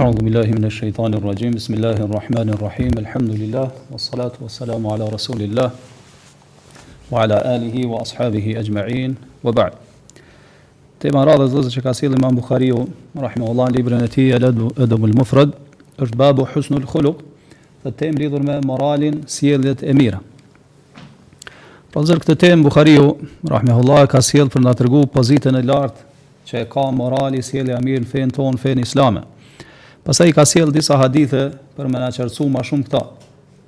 [0.00, 1.52] A'udhu billahi minash shaitanir rajim.
[1.52, 2.90] Bismillahir rahmanir rahim.
[2.96, 5.72] Alhamdulillah was salatu was salam ala rasulillah
[7.10, 9.14] wa ala alihi wa ashabihi ajma'in.
[9.44, 9.74] Wa ba'd.
[10.98, 15.52] Te marrë dozën që ka sjellë Imam Buhariu, rahimahullah, në librin e tij Adab al-Mufrad,
[16.00, 17.20] është babu husnul khuluq,
[17.84, 20.22] të tem lidhur me moralin, sjelljet e mira.
[21.92, 23.10] Po zër këtë temë Buhariu,
[23.52, 26.08] rahimahullah, ka sjellë për na tregu pozitën e lartë
[26.48, 28.80] që e ka morali, sjellja e mirë në fen ton, fen
[30.06, 31.42] Pastaj ka sjell disa hadithe
[31.76, 33.00] për më na qartësu më shumë këto.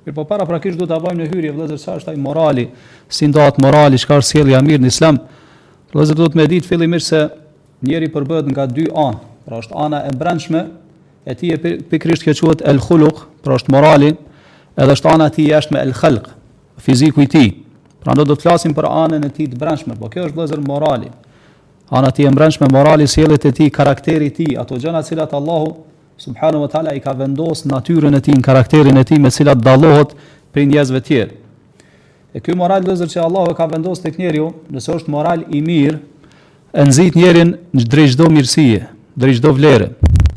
[0.03, 2.65] Mirë, po para prakisht do ta vajmë në hyrje vëllezër sa është ai morali,
[3.07, 5.19] si ndohet morali, çka është sjellja mirë në Islam.
[5.93, 7.21] Vëllezër duhet me ditë fillimisht se
[7.85, 9.19] njeriu përbëhet nga dy anë.
[9.45, 10.63] Pra është ana e brendshme,
[11.29, 14.09] e tij e pikrisht kjo quhet el khuluq, pra është morali,
[14.73, 16.31] edhe është ana e tij jashtme el khalq,
[16.81, 17.49] fiziku i tij.
[18.03, 20.65] Pra ndo do të flasim për anën e tij të brendshme, po kjo është vëllezër
[20.67, 21.11] morali.
[21.93, 25.27] Ana e tij e brendshme, morali sjellet e tij, karakteri i tij, ato gjëra që
[25.39, 25.73] Allahu
[26.25, 29.59] subhanu wa ta'la i ka vendos natyren e ti, në karakterin e ti, me cilat
[29.65, 30.13] dalohet
[30.55, 31.35] për njëzve tjerë.
[32.33, 35.11] E kjo moral dhe zërë që Allah e ka vendos të kënjeri ju, nëse është
[35.13, 35.97] moral i mirë,
[36.73, 38.85] e nëzit njerin në drejshdo mirësie,
[39.21, 39.89] drejshdo vlerë,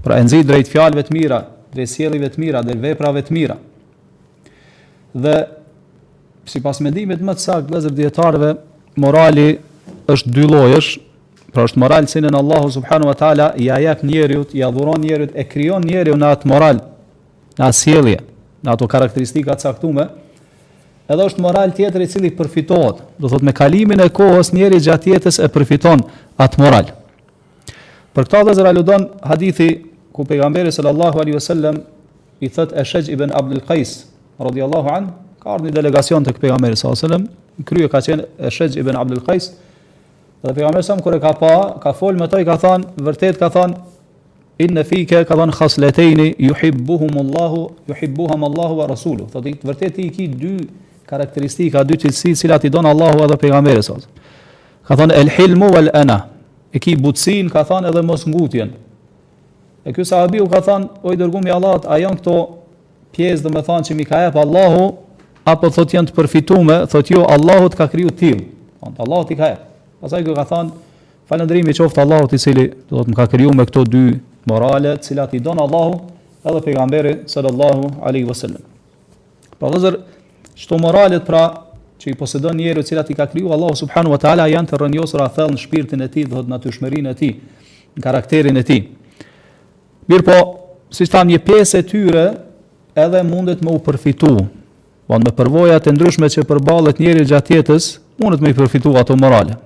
[0.05, 1.39] pra e nëzit drejt fjalëve të mira,
[1.77, 3.57] drejt sjelive të mira, drejt veprave të mira.
[5.17, 5.39] Dhe,
[6.51, 8.51] si pas mendimit më të sakë dhe zërë djetarve,
[9.03, 9.49] morali
[10.13, 10.93] është dy lojësh,
[11.57, 15.45] Pra është moral sinën Allahu subhanu wa ta'ala i ajat njeriut, i adhuron njeriut, e
[15.49, 16.83] kryon njeriut në atë moral,
[17.57, 18.19] në atë sjelje,
[18.61, 20.05] në ato karakteristika të saktume,
[21.09, 25.15] edhe është moral tjetër i cili përfitohet, do thot me kalimin e kohës njeri gjatë
[25.15, 26.05] jetës e përfiton
[26.45, 26.93] atë moral.
[28.13, 29.71] Për këta dhe zër hadithi
[30.13, 31.81] ku pejgamberi sallallahu alaihi wasallam
[32.45, 34.03] i thot e shëgj i ben Abdul Qais,
[34.37, 35.09] Allahu an,
[35.41, 37.31] ka ardhë një delegacion të këpëgamberi sallallahu alaihi wasallam,
[37.65, 39.55] kryo ka qenë e ibn Abdul Qais,
[40.43, 43.39] Dhe pejgamberi sa kur e ka pa, ka fol me to i ka thon, vërtet
[43.39, 43.73] ka thon
[44.59, 49.31] inna fike, ka thon khaslatayn yuhibbuhumullahu yuhibbuhumullahu wa rasuluhu.
[49.33, 50.57] Do të vërtet i ki dy
[51.09, 53.97] karakteristika, dy cilësi cilat i don Allahu edhe pejgamberi sa.
[54.85, 56.27] Ka thon el hilmu wal ana.
[56.73, 58.75] E ki butsin ka thon edhe mos ngutjen.
[59.87, 62.37] E ky sahabi u ka thon oj dërgumi Allah, a janë këto
[63.17, 64.87] pjesë domethënë që mi ka jap Allahu
[65.49, 68.35] apo thot janë të përfitueme, thot jo Allahu të ka kriju ti.
[68.83, 69.51] Thon Allahu ti ka
[69.97, 70.73] Pastaj kjo ka thënë
[71.31, 74.03] falëndrimi qoftë Allahut i cili do të më ka kriju me këto dy
[74.47, 75.95] morale, të cilat i don Allahu
[76.47, 78.61] edhe pejgamberi sallallahu alaihi wasallam.
[79.57, 79.97] Po vëzër,
[80.53, 81.41] çto moralet pra
[82.03, 84.83] që i posedon njeriu i cilat i ka kriju Allahu subhanahu wa taala janë të
[84.85, 87.33] rënjosura thellë në shpirtin e tij, në të natyrshmërinë e tij,
[87.97, 88.83] në karakterin e tij.
[90.13, 90.37] Mirë po,
[90.93, 92.27] si thamë një pjesë e tyre
[92.95, 94.35] edhe mundet më u përfitu.
[95.09, 99.17] Von me përvojat e ndryshme që përballet njeriu gjatë jetës, mundet më i përfitu ato
[99.17, 99.57] morale.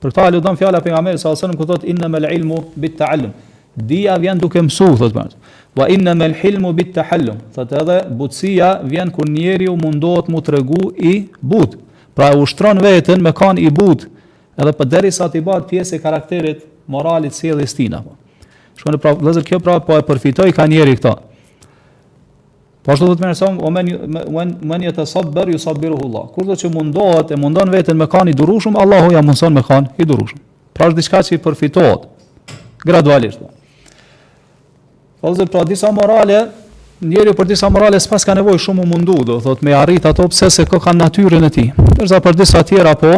[0.00, 2.94] Për këtë aludon fjala e pejgamberit sallallahu alajhi wasallam ku thotë inna mal ilmu bit
[2.96, 3.32] taallum.
[3.90, 5.24] Dia vjen duke mësuar thotë pra.
[5.76, 7.36] Wa inna mal hilmu bit tahallum.
[7.54, 11.76] Thotë edhe butësia vjen kur njeriu mundohet mu tregu i but.
[12.16, 14.08] Pra e ushtron veten me kan i but.
[14.56, 18.00] Edhe për derisa ti bëhet pjesë e karakterit moralit sjelljes tina.
[18.02, 18.16] Po.
[18.80, 21.18] Shkon pra, vëzër kjo pra po e përfitoi kanjeri këta.
[22.80, 23.88] Po ashtu thotë mëson, o men
[24.32, 26.22] men men yata sabr yusabbiruhu Allah.
[26.32, 29.90] Kur do të mundohet e mundon veten me kani durushëm, Allahu ja mundson me kani
[30.00, 30.40] i durushëm.
[30.72, 32.06] Pra është diçka që i përfitohet
[32.80, 33.36] gradualisht.
[33.42, 33.50] Po.
[35.20, 36.38] po zë pra disa morale,
[37.04, 40.24] njeriu për disa morale s'pas ka nevojë shumë u mundu, do thot me arrit ato
[40.32, 41.68] pse se kë kanë natyrën e tij.
[41.76, 43.12] Ndërsa për disa tjera po,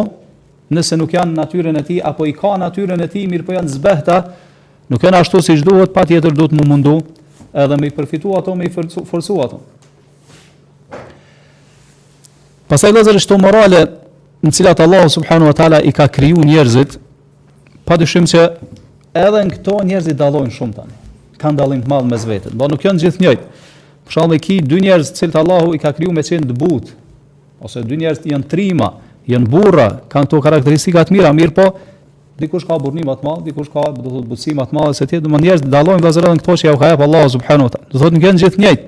[0.75, 3.71] nëse nuk janë natyrën e tij apo i ka natyrën e tij, mirë po janë
[3.77, 4.19] zbehta,
[4.91, 6.99] nuk janë ashtu siç duhet, patjetër duhet të mundu
[7.53, 9.59] edhe me i përfitu ato, me i forcu, ato.
[12.67, 13.83] Pasaj lezër është të morale
[14.43, 16.97] në cilat Allahu subhanu wa ta'ala i ka kriju njerëzit,
[17.85, 18.41] pa dyshim që
[19.21, 20.97] edhe në këto njerëzit dalojnë shumë tani,
[21.41, 23.69] kanë dalim të madhë me zvetët, do nuk janë gjithë njëjtë,
[24.07, 26.89] për me ki dy njerëz cilët Allahu i ka kriju me qenë dëbut,
[27.63, 28.89] ose dy njerëz janë trima,
[29.29, 31.69] janë burra, kanë të karakteristikat mira, mirë po,
[32.43, 34.97] dikush ka burrim më të madh, dikush ka do të thotë butsi më të madhe
[34.99, 37.69] se ti, do të njerëz dallojnë nga këto që ja u ka hapë Allahu subhanahu
[37.69, 37.89] wa taala.
[37.93, 38.87] Do thotë ngjen gjithë njëjtë.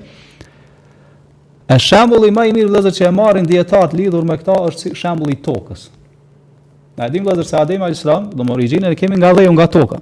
[1.71, 4.91] E shembulli më i mirë vëllazër që e marrin dietat lidhur me këtë është si
[5.01, 5.87] shembulli i tokës.
[6.99, 9.97] Na dim vëllazër se Adem alislam do më origjinë e kemi nga dheu nga toka.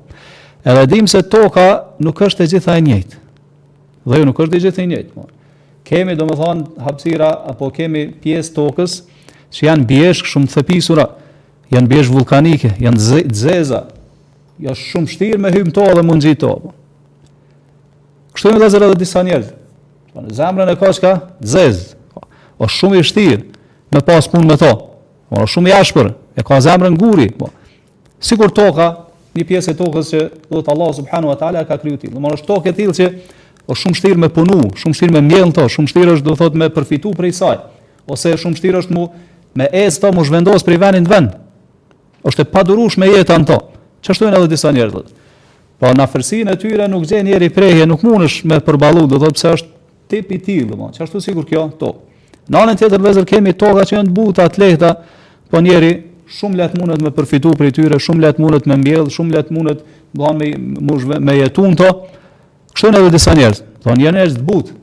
[0.65, 1.67] Edhe dim se toka
[2.03, 3.19] nuk është e gjitha e njëjtë.
[4.11, 5.11] Dheu nuk është e gjitha e njëjtë.
[5.15, 5.25] Po.
[5.87, 8.99] Kemi domethën hapësira apo kemi pjesë tokës
[9.53, 11.03] që janë bjeshk shumë thepisura.
[11.07, 11.22] thëpisura
[11.77, 13.83] janë bjesh vulkanike, janë zeza,
[14.61, 16.51] janë shumë shtirë me hymë to dhe mundëgjit to.
[18.35, 19.51] Kështu e me lezër edhe disa njerëzë,
[20.13, 21.13] po në zemrën e ka që ka
[21.53, 21.99] zezë,
[22.61, 23.43] o shumë i shtirë,
[23.93, 24.71] me pas punë me to,
[25.33, 27.49] o shumë i ashpër, e ka zemrën guri, po.
[28.23, 28.91] Sikur toka,
[29.37, 30.21] një pjesë e tokës që
[30.53, 32.13] do të Allah subhanu wa ta'ala ka kryu tilë.
[32.13, 33.07] Nëmonë është tokë e tilë që
[33.65, 36.61] është shumë shtirë me punu, shumë shtirë me mjellë të, shumë shtirë është do thotë
[36.61, 37.57] me përfitu prej saj,
[38.05, 39.07] ose shumë shtirë është mu
[39.59, 41.33] me ezë të mu shvendosë prej venin të vend
[42.27, 43.57] është e padurueshme jeta në to.
[44.07, 45.11] thonë edhe disa njerëz.
[45.79, 49.17] Po në afërsinë e tyre nuk gjen njerë i prehje, nuk mundesh me përballu, do
[49.19, 49.71] thotë pse është
[50.11, 51.89] tip i tillë, domethënë, çashtu sigur kjo to.
[52.51, 54.91] Në anën tjetër vezër kemi toka që janë të buta, të lehta,
[55.51, 55.89] po njeri
[56.37, 59.55] shumë lehtë mundet me përfitu për i tyre, shumë lehtë mundet me mbjell, shumë lehtë
[59.57, 59.83] mundet
[60.15, 60.51] bëhan me,
[61.27, 61.89] me jetu në to,
[62.75, 64.73] kështu edhe disa njerës, thonë, njerës të but,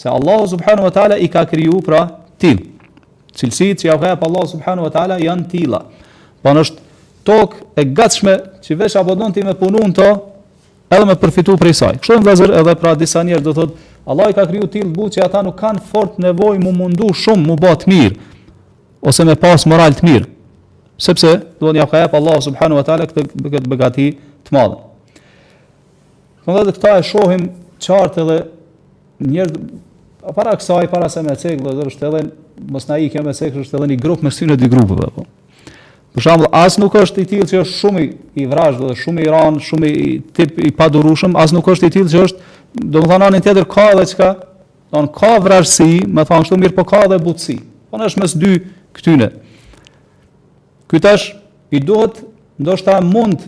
[0.00, 2.04] se Allah subhanu wa ta'ala i ka kriju pra
[2.40, 2.71] tim
[3.36, 5.80] cilësit që ja ka Allah subhanahu wa taala janë tilla.
[6.44, 6.84] Po është
[7.26, 8.34] tokë e gatshme
[8.64, 10.08] që vesh apo ti me punun to,
[10.90, 11.98] edhe me përfitu prej saj.
[12.02, 13.74] Kështu në vëzër edhe pra disa njerë do thot,
[14.06, 17.46] Allah i ka kriju t'il buqë që ata nuk kanë fort nevoj mu mundu shumë
[17.46, 18.16] mu bat mirë,
[19.00, 20.26] ose me pas moral të mirë,
[20.98, 24.08] sepse do një ka pa Allah subhanu wa tala këtë, këtë begati
[24.44, 24.80] të madhe.
[26.42, 27.48] Këndë dhe këta e shohim
[27.86, 28.38] qartë edhe
[29.22, 29.58] njerë
[30.34, 32.20] para kësaj, para se me cek, vëzër, është edhe,
[32.70, 35.24] mos na i me cek, është edhe një grupë, mësyn e dy grupëve, po.
[36.12, 38.02] Për shambull, asë nuk është i tillë që është shumë
[38.38, 41.94] i vrajshë, dhe shumë i ranë, shumë i tip i padurushëm, asë nuk është i
[41.96, 42.50] tillë që është,
[42.92, 44.28] do më anë tjetër, ka edhe çka,
[44.92, 47.56] do ka vrazhsi, më thon shtu mirë, po ka edhe butsi.
[47.90, 48.52] Po në është mes dy
[48.98, 49.30] këtyne.
[51.02, 51.32] tash
[51.70, 52.22] i duhet,
[52.58, 53.40] ndoshta mund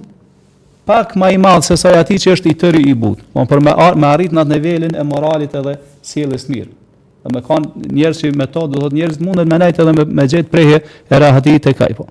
[0.85, 3.23] pak ma i madhë se saj ati që është i tëri i but.
[3.33, 6.71] po për me, ar, me arrit në atë nivelin e moralit edhe sjelljes mirë.
[7.25, 10.05] Dhe me kanë njerës që me to, dhe dhe njerës mundet me nejtë edhe me,
[10.05, 12.07] me gjithë prehe e rahati të kaj, po.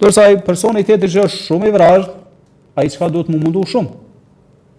[0.00, 2.06] Dërsa i personi tjetër që është shumë i vrajë,
[2.76, 3.92] a i duhet mu mundu shumë.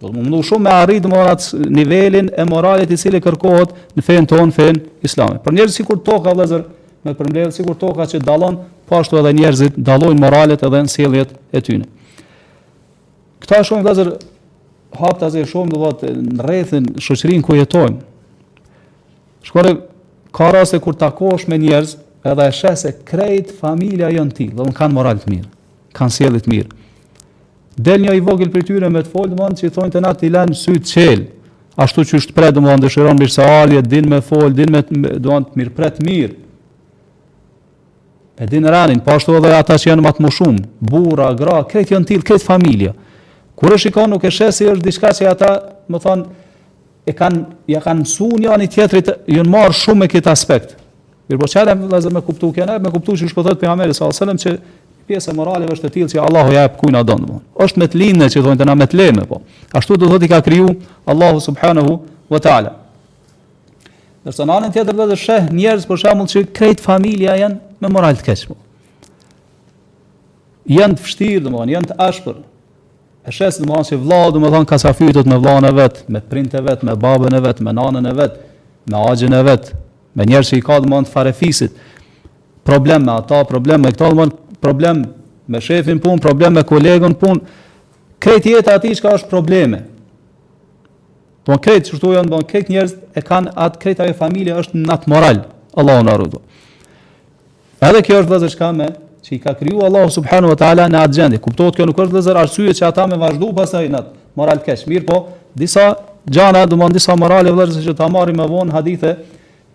[0.02, 3.72] Do të mu mundu shumë me arrit më atë nivelin e moralit i cili kërkohet
[3.98, 5.40] në fejnë tonë, fejnë islamit.
[5.42, 6.66] Për njerës si kur toka, vëllazër
[7.02, 11.62] me përmbledh sikur toka që dallon, po ashtu edhe njerëzit dallojnë moralet edhe në e
[11.62, 11.86] tyre.
[13.48, 14.08] Këta shkojmë vëllazër
[15.00, 18.02] hapta se shohim do vot në rrethin shoqërinë ku jetojmë.
[19.48, 19.72] Shkore
[20.36, 21.94] ka rase kur takosh me njerëz
[22.28, 25.48] edhe e shes se krejt familja jon ti, do kanë moral të mirë,
[25.96, 26.68] kanë sjellje të mirë.
[27.88, 30.12] Del një i vogël për tyre me të folë, domthonë që i thonë të na
[30.18, 31.28] ti lën sy të qelë,
[31.78, 34.80] Ashtu që është pret domthonë dëshiron mirë se alje, din me folë, din me
[35.22, 36.34] domthonë të mirë pret mirë.
[38.42, 40.58] E din rënin, po ashtu edhe ata që janë më të moshum,
[40.90, 42.96] burra, gra, krejt janë krejt familja.
[43.58, 45.48] Kur e shikon nuk e sheh se është diçka që ata,
[45.90, 46.20] më thon,
[47.08, 50.76] e kanë ja kanë mësuar njëri tjetrit, ju marrë shumë me këtë aspekt.
[51.28, 54.38] Mirpo çfarë vëllazë më kuptu kënë, me kuptu që shkoi thotë pejgamberi sallallahu alajhi wasallam
[54.42, 54.52] që
[55.10, 57.24] pjesa morale është e tillë që Allahu ja jep kujt na don.
[57.58, 59.40] Është me të lindë që thonë na me të lënë po.
[59.76, 60.68] Ashtu do thotë i ka kriju
[61.10, 61.96] Allahu subhanahu
[62.30, 62.72] wa taala.
[64.28, 68.16] Nëse në anën tjetër vëllazë sheh njerëz për shembull që krejt familja janë me moral
[68.22, 68.46] të keq.
[68.52, 68.60] Po.
[70.78, 72.38] Janë të vështirë, domethënë janë të ashpër,
[73.28, 75.70] e shes në mëdhanë që vla, du më thonë, ka sa fytut me vla në
[75.76, 78.42] vetë, me printe e vetë, me babën e vetë, me nanën e vetë,
[78.92, 79.76] me agjën e vetë,
[80.18, 81.82] me njerë që i ka dhe mëdhanë të farefisit,
[82.68, 84.28] problem me ata, problem me këta dhe
[84.64, 85.04] problem
[85.48, 87.42] me shefin pun, problem me kolegën pun,
[88.20, 89.78] krejt jetë ati që ka është probleme.
[91.46, 94.56] Po në krejt, shtu janë, në po krejt njerës e kanë atë krejt ajo familje
[94.62, 95.44] është në natë moralë,
[95.78, 96.30] Allah unë arru
[97.88, 98.88] Edhe kjo është vëzër që ka me
[99.28, 101.40] që i ka kriju Allahu subhanahu wa taala në atë gjendje.
[101.44, 104.86] Kuptohet kjo nuk është vëzër arsye që ata me vazhdu pasaj në atë moral kesh.
[104.88, 105.18] Mirë po,
[105.58, 105.90] disa
[106.24, 109.16] gjana, do mund disa morale vëzër se që ta marri me vonë hadithe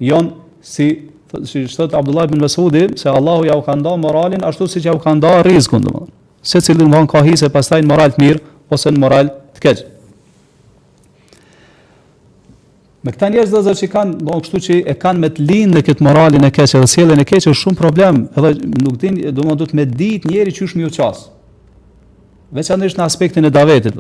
[0.02, 0.90] janë si
[1.50, 5.00] si thot Abdullah ibn Mas'udi se Allahu ja u ka moralin ashtu siç ja u
[5.02, 6.14] ka dhënë rrezikun domethënë.
[6.46, 8.42] Secili do të thonë ka hise pasaj në moral të mirë
[8.74, 9.82] ose në moral të keq.
[13.04, 15.76] Me këta njerëz dhe zërë që kanë, do kështu që e kanë me të lindë
[15.76, 18.52] në këtë moralin e keq dhe sjelljen e keqe, shumë problem, edhe
[18.86, 21.26] nuk din, do më du të me ditë njëri që është mjë qasë.
[22.56, 23.98] Veç anërish në aspektin e davetit.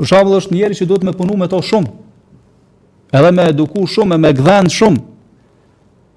[0.00, 1.92] Shabëll është njeri që du të me punu me to shumë,
[3.20, 5.04] edhe me eduku shumë, e me gdhenë shumë.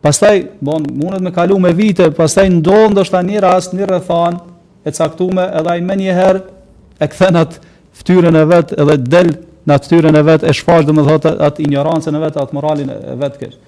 [0.03, 4.39] Pastaj, bon, mundet me kalu me vite, pastaj ndonë dhe një rast, një rëthan,
[4.87, 7.59] e caktume, edhe i me e këthenat
[7.99, 9.29] ftyrën e vetë, edhe del
[9.69, 11.03] në e vetë, e shfaqë dhe më
[11.45, 13.59] atë, ignorancën e vetë, atë moralin e vetë kështë.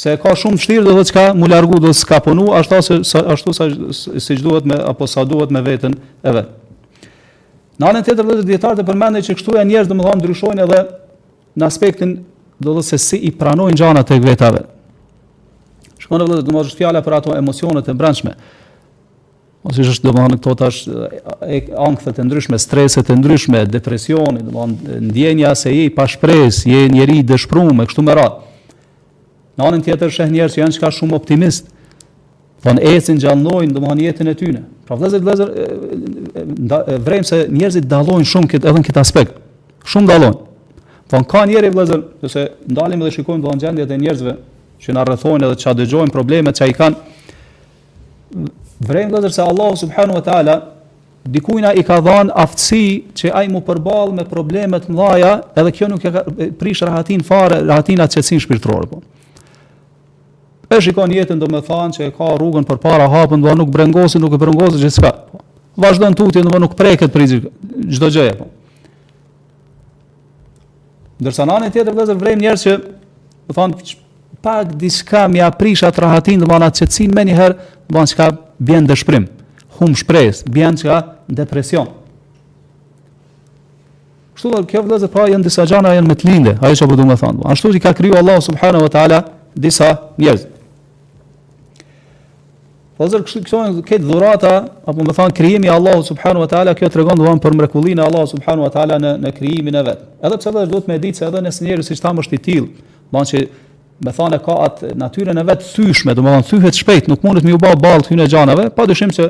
[0.00, 3.18] Se ka shumë vështirë do të çka mu largu do të ska punu, ashtu se
[3.34, 3.66] ashtu sa
[4.22, 6.48] si duhet me apo sa duhet me veten e vet.
[7.80, 10.80] Në anën tjetër vetë dietar të përmendin që këtu janë njerëz domethënë ndryshojnë edhe
[11.58, 12.14] në aspektin
[12.60, 14.62] do të se si i pranojnë gjana tek vetave.
[16.04, 18.36] Shkon edhe domosht fjala për ato emocionet e brendshme.
[19.60, 20.76] Mos i është domethënë këto tash
[21.84, 27.18] ankthet e ndryshme, streset e ndryshme, depresioni, domethënë ndjenja se je pa shpresë, je njeri
[27.20, 28.70] i dëshpëruar e kështu me radhë.
[29.60, 31.68] Në anën tjetër shoh njerëz që janë çka shumë optimist.
[32.64, 34.62] Von ecin gjallnojnë domethënë jetën e tyre.
[34.88, 39.36] Pra vëllezër, vëllezër, vrem se njerëzit dallojnë shumë këtë edhe në këtë aspekt.
[39.88, 40.40] Shumë dallojnë.
[41.12, 44.34] Von ka njerë vëllezër, nëse ndalim dhe shikojmë domethënë gjendjet e njerëzve
[44.80, 46.98] që na rrethojnë edhe çfarë dëgjojnë probleme që ai kanë,
[48.80, 50.54] Vrem vëllazër se Allahu subhanahu wa taala
[51.28, 52.86] dikujna i ka dhënë aftësi
[53.18, 56.22] që ai mu përball me probleme të mëdha, edhe kjo nuk e ka
[56.60, 59.02] prish rahatin fare, rahatin atë qetësinë shpirtërore po.
[60.70, 63.68] E shikon jetën do me thanë që e ka rrugën për para hapën, do nuk
[63.74, 65.10] brengosi, nuk e brengosi gjithë s'ka.
[65.28, 65.42] Po.
[65.84, 68.34] Vajzdojnë tutje, do nuk preket për i gjithë gjëje.
[68.40, 68.46] Po.
[71.20, 72.78] Ndërsa në anë tjetër dhe zërvrem njerëz që
[73.50, 73.90] më thanë
[74.40, 79.24] pak diska mi aprish atë rahatin, do më anë atë qëtësin, me do bjenë dëshprim,
[79.78, 81.00] hum shprejës, bjenë që ka
[81.40, 81.88] depresion.
[84.36, 87.04] Kështu dhe kjo vëllëzë, pra janë disa gjana janë me të linde, ajo që përdu
[87.06, 87.44] po me thandu.
[87.50, 89.18] Anështu që ka kryu Allah subhanu wa ta'ala
[89.56, 89.90] disa
[90.20, 90.48] njerëzë.
[93.00, 94.50] Pozor kështu këto këto dhurata
[94.84, 98.02] apo më thon krijimi i Allahut subhanahu wa taala kjo tregon do të për mrekullinë
[98.02, 100.02] e Allahut subhanahu wa taala në në krijimin e vet.
[100.20, 102.42] Edhe pse do të duhet me ditë se edhe nëse njeriu siç thamë është i
[102.50, 102.68] tillë,
[103.08, 103.22] do
[104.00, 107.44] me thane ka atë natyre në vetë syshme, do me thane syhet shpejt, nuk mundet
[107.44, 109.26] mi u ba balë të hynë e gjanëve, pa dëshim që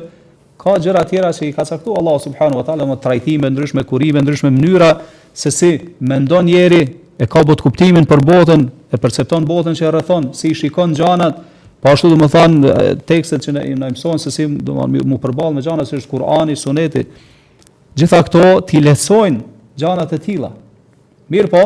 [0.61, 4.23] ka gjëra tjera që i ka caktu Allah subhanu wa ta'la, me trajtime, ndryshme, kurime,
[4.23, 4.93] ndryshme, mënyra,
[5.35, 6.81] se si me ndonë njeri,
[7.21, 10.95] e ka bot kuptimin për botën, e percepton botën që e rëthon, si i shikon
[10.99, 11.41] gjanat,
[11.83, 12.77] pa po ashtu do më thonë
[13.11, 16.57] tekstet që ne i se si do më, më përbalë me gjanët, se është Kurani,
[16.61, 17.07] Suneti,
[17.99, 19.41] gjitha këto t'i lesojnë
[19.81, 20.51] gjanët e tila.
[21.33, 21.63] Mirë po,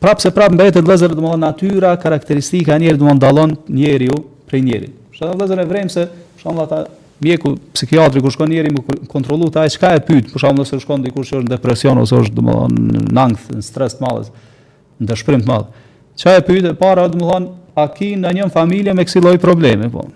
[0.00, 4.08] prapë se prapë mbetet vëzër, dhe më dhe natyra, karakteristika njerë, dhe më ndalon njerë
[4.08, 4.18] ju
[4.50, 4.88] prej njerë.
[5.16, 6.06] Shëtë vëzër e vremë se,
[6.40, 10.30] shëtë vëzër e mjeku psikiatri kur shkon njëri me kontrollu ta ai çka e pyet,
[10.32, 12.78] për shembull nëse shkon dikush që është në depresion ose është domthon
[13.12, 14.30] në ankth, në stres të madh,
[15.02, 15.82] në dëshpërim të madh.
[16.22, 19.90] Çka e pyet e para domthon a ki në një familje me kësaj lloj probleme
[19.92, 20.06] po.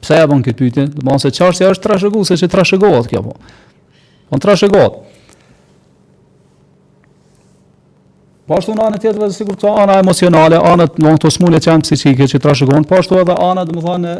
[0.00, 0.86] Pse ja bën këtë pyetje?
[0.96, 3.36] Domthon se çfarë është trashëguese, se çe trashëgohet kjo po.
[4.30, 4.98] Po trashëgohet.
[8.44, 11.58] Po ashtu në anën tjetër edhe sikur këto ana emocionale, ana të mund të smule
[11.62, 14.16] të janë psikike që trashëgojnë, po ashtu edhe ana, domethënë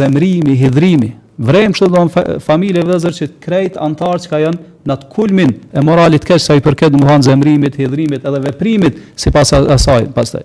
[0.00, 1.08] zemrimi, hidhrimi,
[1.48, 5.82] vrem çdo don familje vëzër që krejt antarë që ka janë në atë kulmin e
[5.84, 10.44] moralit kesh sa i përket më zemrimit, hidrimit edhe veprimit si asaj, pastaj.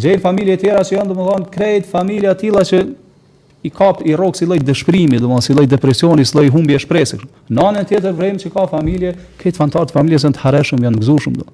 [0.00, 2.82] Gjejnë familje tjera që janë dhe më familja krejt familje atila që
[3.68, 7.18] i kap i rrok si lloj dëshpërimi, domethënë si lloj depresioni, si lloj humbje shpresë.
[7.54, 11.36] Nana tjetër vrem që ka familje, kët fantar të familjes janë të harreshëm, janë gëzueshëm
[11.42, 11.46] do.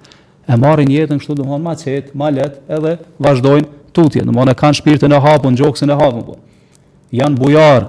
[0.44, 2.94] E marrin jetën kështu domethënë më qet, më lehtë edhe
[3.26, 6.36] vazhdojnë tutje, domethënë kanë shpirtin e hapun, gjoksin e hapun po.
[7.14, 7.88] Jan bujar.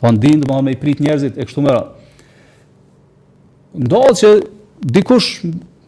[0.00, 1.92] Po ndin domethënë me prit njerëzit e kështu me radh.
[3.76, 4.30] Ndodh që
[5.00, 5.30] dikush,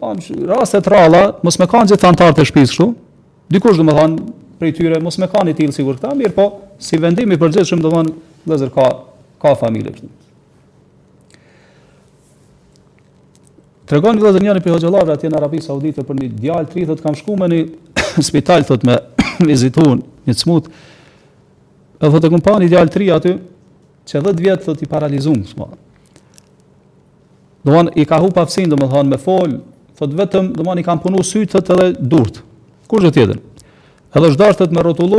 [0.02, 2.90] pa po, rastet ralla, mos më kanë gjithë antar të shtëpisë kështu.
[3.54, 6.46] Dikush domethënë prej tyre mos me kanë i tillë sigur këta mirë po
[6.82, 8.14] si vendim i përgjithshëm do të thonë
[8.48, 8.86] vëllazër ka
[9.42, 10.14] ka familje këtu
[13.88, 17.38] Tregon vëllazër njëri për hoxhallave atje në Arabisë Saudite për një djalë 30 kam shkuar
[17.44, 17.60] me një
[18.28, 18.96] spital thotë me
[19.48, 20.66] vizituan një çmut
[22.02, 23.32] e thotë kompani djalë 3 aty
[24.08, 25.70] që 10 vjet thotë i paralizuar s'ka
[27.68, 29.56] Doman i ka hu pavsin, domethën me fol,
[29.98, 32.38] thot vetëm domani kanë punuar sytë edhe durt.
[32.88, 33.34] Kur do tjetër?
[34.16, 35.18] Edhe është dashur të më rrotullu,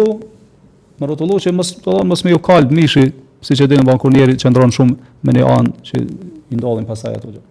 [1.00, 3.10] më rrotullu që mos do mos më u kalb mishi,
[3.46, 7.29] siç e dinë ban kur njerit shumë me një anë që i ndodhin pasaj ato
[7.36, 7.41] gjë.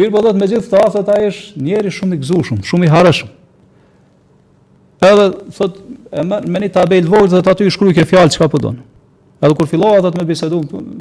[0.00, 3.28] Mirë po do me gjithë thasat ai është njeri shumë i gëzuar, shumë i harreshëm.
[5.00, 5.26] Edhe
[5.56, 5.76] thot
[6.20, 8.80] e më me një tabel vogël se aty shkruaj kë fjalë çka po don.
[9.40, 10.58] Edhe kur fillova atë me bisedu,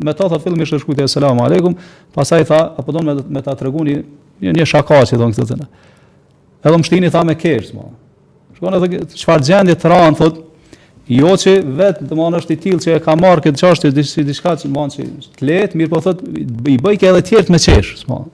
[0.08, 1.74] me ta tha fillimisht shkruaj te selam aleikum,
[2.16, 3.98] pastaj tha apo don me, me ta treguani
[4.46, 5.68] një, një shakaçi don këtë të.
[6.62, 7.88] Edhe më shtini tha me kesh, më.
[7.90, 7.96] Po.
[8.60, 10.42] Shkon edhe çfarë gjendje të ran thot,
[11.10, 14.24] jo që vetëm të është i tillë që e ka marrë këtë çështë di si
[14.28, 15.06] diçka që mban si
[15.48, 16.20] let, mirë po thot
[16.72, 18.26] i bëj kë edhe të tjerë me çesh, po.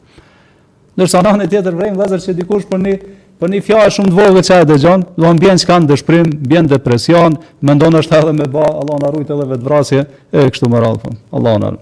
[0.97, 2.93] Ndërsa në anë tjetër vrem vëzër se dikush për ni
[3.35, 6.67] për një fjalë shumë të vogël çaj dëgjon, do të ambient që kanë dëshpërim, bën
[6.71, 7.33] depresion,
[7.67, 11.11] mendon është edhe me ba, Allah na ruajt edhe vetvrasje e kështu me radhë.
[11.35, 11.73] Allahu na.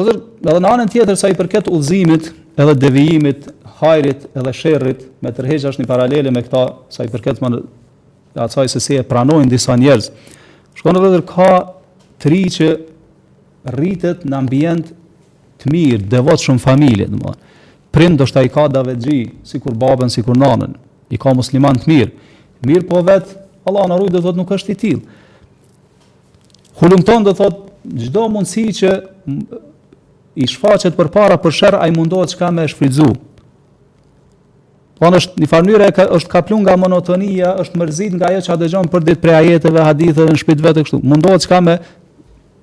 [0.00, 3.46] Ose në anën tjetër sa i përket udhëzimit, edhe devijimit,
[3.78, 6.62] hajrit edhe sherrit, me tërheq është një paralele me këta
[6.92, 7.60] sa i përket më
[8.38, 10.10] atësaj se si e pranojnë disa njerëz.
[10.78, 11.50] Shkon edhe dhe ka
[12.22, 12.68] tri që
[13.74, 14.90] rritet në ambient
[15.62, 20.22] të mirë, devot shumë familje, dhe do shta i ka gji, si kur babën, si
[20.22, 20.76] kur nanën,
[21.10, 22.10] i ka musliman të mirë.
[22.62, 25.00] Mirë po vetë, Allah në rujtë dhe thotë nuk është i tilë.
[26.78, 27.64] Hullumton dhe thotë,
[28.06, 28.92] gjdo mundësi që
[30.38, 33.08] i shfaqet për para për shër, a i mundohet qka me shfridzu.
[34.98, 38.58] Po në është një farnyre, është kaplun nga monotonia, është mërzit nga jo që a
[38.60, 41.00] dëgjon për ditë prej ajeteve, haditheve, në shpit vetë, kështu.
[41.10, 41.76] Mundohet qka me,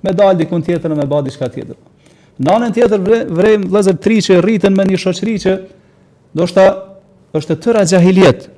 [0.06, 1.76] me dalë dikun tjetër në me badi qka tjetër.
[2.40, 5.54] Në anën tjetër vrejmë vre, vlezër tri që rritën me një shoqëri që
[6.36, 6.66] do shta
[7.36, 8.48] është të tëra gjahiljet,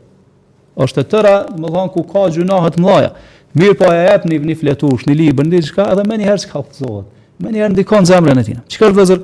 [0.83, 3.13] është të tëra, më ku ka gjunahët mlaja.
[3.59, 6.47] Mirë po e epë një, një fletush, një libër, një qka, edhe me një herë
[6.51, 7.15] qka këtëzohet.
[7.39, 8.63] Me njerë ndikon zemrën e tina.
[8.69, 9.21] që kërë vëzër,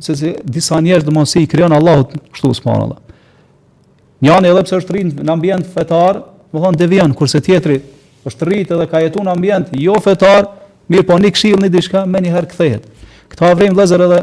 [0.00, 3.00] se se disa njerës dhe mësi i kryonë Allahut, kështu së marë Allah.
[4.24, 6.22] Njani edhe pse është rritë në ambjent fetar,
[6.52, 7.80] më thonë devjen, kurse tjetëri
[8.26, 10.48] është rritë edhe ka jetu në ambjent jo fetar,
[10.90, 12.88] mirë po një këshilë një dishka, me njëherë këthejet.
[13.34, 14.22] Këta vrim, vëzër edhe,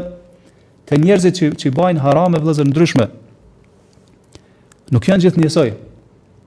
[0.90, 3.06] të njerëzit që, që bajnë haram e vëzër në dryshme,
[4.94, 5.70] nuk janë gjithë njësoj.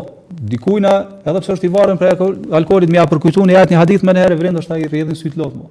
[0.49, 0.95] dikujna,
[1.25, 2.13] edhe pse është i varur prej
[2.59, 5.41] alkoolit, më ia përkujtoni atë një hadith më herë vrin ndoshta i rrjedhin sy të
[5.41, 5.71] lot mua.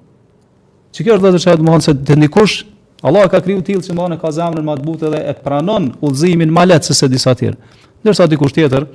[0.93, 2.63] Çi kjo është vetë shahet mohon se të ndikush,
[3.05, 5.91] Allah ka kriju tillë që mohon e ka zemrën më të butë edhe e pranon
[6.01, 7.71] udhëzimin më lehtë se, se disa të tjerë.
[8.01, 8.87] Ndërsa dikush tjetër,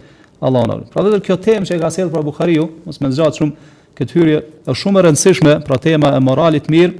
[0.42, 0.76] Allahu na.
[0.90, 4.16] Pra vetë kjo temë që e ka sjellë për Buhariu, mos më zgjat shumë këtë
[4.18, 6.92] hyrje është shumë e rëndësishme për tema e moralit mirë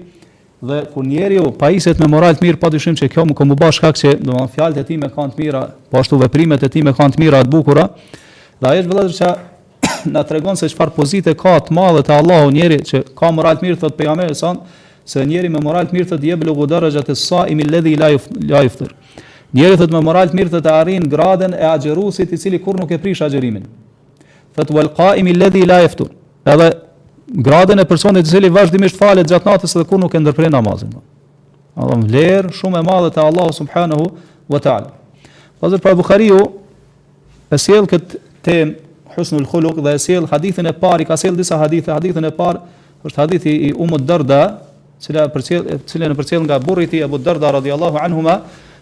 [0.63, 3.81] dhe kur njeriu pajiset me moral të mirë padyshim se kjo më ka më bash
[3.81, 6.85] shkak se domethënë fjalët e tij me kanë të mira, po ashtu veprimet e tij
[6.87, 7.89] me kanë të mira të bukura,
[8.63, 9.41] Dhe ajet vëllazër
[10.07, 13.31] që në të se çfarë pozite ka të madhe te të Allahu njeri që ka
[13.35, 16.47] moral të mirë, thot pejgamberi jamerë e se njeri me moral të mirë të djebë
[16.47, 18.93] lëgu dërë gjatë e sa imi ledhi i lajftër.
[19.55, 22.79] Njeri thot me moral të mirë të të arinë gradën e agjerusit i cili kur
[22.79, 23.67] nuk e prish agjerimin.
[24.55, 26.11] Thot vel qaimi imi ledhi i lajftër.
[26.55, 26.71] Edhe
[27.49, 30.91] gradën e personit i cili vazhdimisht falet gjatë natës dhe kur nuk e ndërprej namazin.
[31.77, 34.07] Adhëm lërë shumë e madhe te Allahu subhanahu
[34.51, 34.93] wa taala.
[35.63, 36.39] Pazër pra Bukhariu,
[37.51, 38.77] pësjedhë këtë te
[39.17, 42.61] husnul khuluq dhe sel hadithin e parë, ka sel disa hadithe, hadithin e parë
[43.07, 44.43] është hadithi i Umut Darda,
[45.03, 48.35] cila përcjell, e cila në përcjell nga burri i tij Abu Darda radhiyallahu anhuma,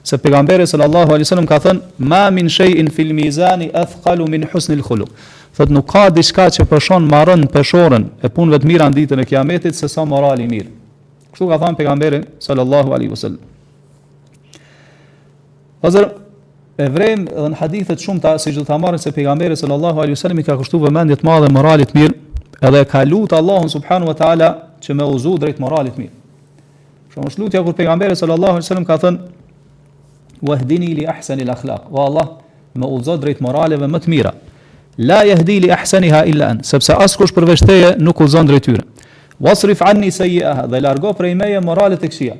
[0.04, 4.82] se pejgamberi sallallahu alaihi wasallam ka thënë: "Ma min shay'in fil mizani athqalu min husnul
[4.82, 5.08] khuluq."
[5.56, 9.74] Thot nuk ka diçka që pëshon marrën peshorën e punëve të mira ditën e Kiametit
[9.74, 10.68] se sa morali i mirë.
[11.32, 13.40] Kështu ka thënë pejgamberi sallallahu alaihi wasallam
[16.80, 20.38] e vrem në hadithe të shumta siç do ta marrin se pejgamberi sallallahu alaihi wasallam
[20.40, 22.14] i ka kushtuar vëmendje të madhe moralit mirë,
[22.66, 24.48] edhe ka lutur Allahun subhanahu wa taala
[24.80, 26.12] që me uzu drejt moralit mirë.
[27.12, 29.18] Për është lutja kur pejgamberi sallallahu alaihi wasallam ka thënë:
[30.50, 32.26] "Wahdini li ahsani al-akhlaq", wa Allah
[32.80, 34.32] me uzu drejt moraleve më të mira.
[34.98, 37.48] La yahdi li ahsaniha illa an, sepse as kush për
[38.00, 38.84] nuk uzon drejt tyre.
[39.40, 42.36] Wasrif anni sayyi'aha, dhe largo prej meje moralet e këqija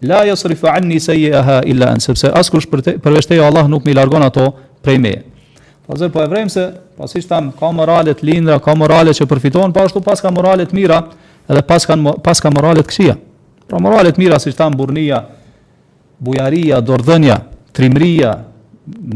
[0.00, 4.52] la yasrif anni sayyaha illa an sabsa askush për te, Allah nuk më largon ato
[4.82, 5.24] prej meje.
[5.86, 9.10] Fazë po, po e vrem se pasi po tham ka morale të lindra, ka morale
[9.14, 11.00] që përfiton, po ashtu pas ka morale të mira,
[11.48, 13.16] edhe pas ka morale të këqija.
[13.66, 15.22] Pra morale të mira siç tham burrnia,
[16.18, 17.40] bujaria, dordhënia,
[17.74, 18.32] trimëria,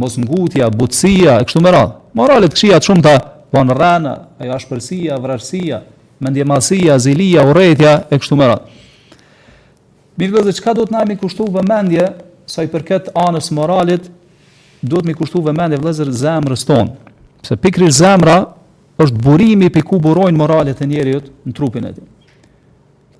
[0.00, 1.94] mosngutja, butësia e kështu me radhë.
[2.18, 3.14] Morale të këqija shumë ta
[3.54, 5.82] von po rana, ajo ashpërsia, vrasësia,
[6.22, 8.79] mendjemasia, azilia, urrëtia e kështu me radhë.
[10.20, 12.04] Mirë vëzë, qka do të nëjmi kushtu vëmendje,
[12.50, 14.08] sa i përket anës moralit,
[14.84, 17.12] do të mi kushtu vëmendje vëzër zemrës tonë.
[17.46, 18.40] Se pikri zemra
[19.00, 22.02] është burimi për ku burojnë moralit e njerëjot në trupin e ti.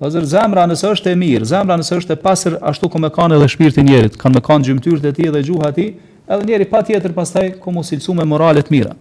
[0.01, 3.39] Vëzër zemra nëse është e mirë, zemra nëse është e pasër ashtu ku me kanë
[3.39, 5.87] edhe shpirtin njerit, kanë me kanë gjymëtyrët e ti dhe gjuha ti,
[6.27, 8.93] edhe njeri pa tjetër pas taj ku mu silcu me moralit mira.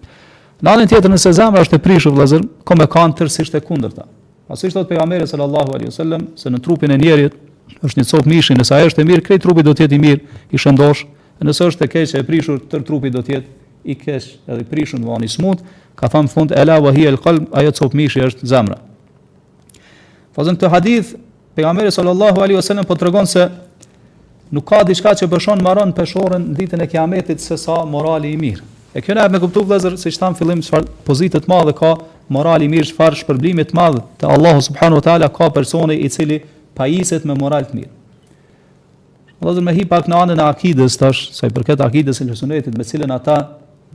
[0.63, 4.05] Në anën tjetër nëse zemra është e prishur, vëzër, ku me kanë e kundërta.
[4.09, 4.09] ta.
[4.49, 7.37] Pasisht të sallallahu alai sallam, se në trupin e njerit,
[7.85, 10.01] është një copë mishi, nëse ajo është e mirë, këtë trupi do të jetë i
[10.01, 11.05] mirë, i shëndosh,
[11.47, 13.53] nëse është e keq e prishur, të trupi do të jetë
[13.91, 15.63] i keq, edhe i prishur, domani smut,
[15.99, 18.77] ka thënë fund ela wa hiya al-qalb, ajo copë mishi është zemra.
[20.37, 21.15] Fazën të hadith,
[21.57, 23.49] pejgamberi sallallahu alaihi wasallam po tregon se
[24.51, 28.63] nuk ka diçka që bëshon marrën peshorën ditën e kiametit se sa morali i mirë.
[28.91, 31.95] E kjo na e kuptuam vëllazër, siç tham fillim çfarë pozitë të madhe ka
[32.35, 36.09] morali i mirë, çfarë shpërblimi të madh te Allahu subhanahu wa taala ka personi i
[36.11, 36.41] cili
[36.81, 37.91] pajiset me moral të mirë.
[39.41, 42.77] Allazër me hi pak në anën e akides tash, sa i përket akides e lësunetit,
[42.77, 43.39] me cilën ata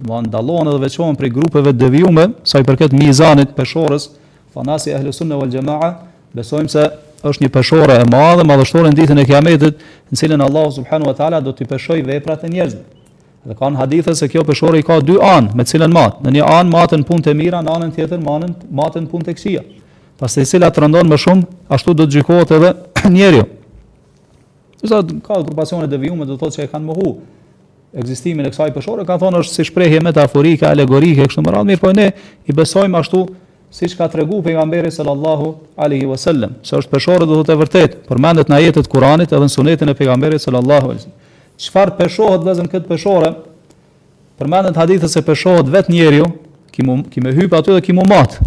[0.05, 4.09] më ndalon edhe veqohen prej grupeve devijume, sa i përket mizanit peshores,
[4.53, 5.89] fanasi e lësun e valgjema'a,
[6.37, 6.85] besojmë se
[7.25, 11.15] është një peshore e madhe, madhështore në ditën e kiametit, në cilën Allah subhanu wa
[11.17, 12.83] ta'ala do t'i peshoj veprat e njerëzve.
[13.45, 16.51] Dhe kanë hadithe se kjo peshore i ka dy anë, me cilën matë, në një
[16.57, 19.65] anë matën pun të mira, në anën tjetër matën, matën pun të kësia
[20.19, 22.73] pasi i cila të rëndon më shumë, ashtu do të gjikohet edhe
[23.15, 23.45] njeriu.
[24.85, 27.15] Sa ka grupacione devijume do të thotë se e kanë mohu
[27.95, 31.81] ekzistimin e kësaj peshore, ka thonë është si shprehje metaforike, alegorike kështu më radh, mirë
[31.83, 32.09] po ne
[32.51, 33.23] i besojmë ashtu
[33.75, 35.49] siç ka treguar pejgamberi sallallahu
[35.79, 39.51] alaihi wasallam, se është peshore do të thotë vërtet, përmendet në ajetet Kuranit edhe në
[39.55, 41.19] sunetin e pejgamberit sallallahu alaihi wasallam.
[41.65, 43.31] Çfarë peshohet vëzën këtë peshore?
[44.35, 46.27] Përmendet hadithe se peshohet vetë njeriu,
[46.75, 48.43] ki më ki më aty dhe ki më matë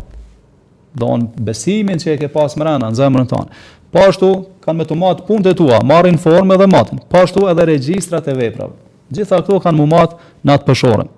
[0.98, 3.60] don besimin që e ke pas mrena në zemrën tonë.
[3.94, 4.28] Po ashtu
[4.64, 8.28] kanë me të matë punët e tua, marrin formë dhe matën, po ashtu edhe regjistrat
[8.28, 8.74] e veprave.
[9.14, 11.10] Gjitha këto kanë mu matë në atë pëshorën.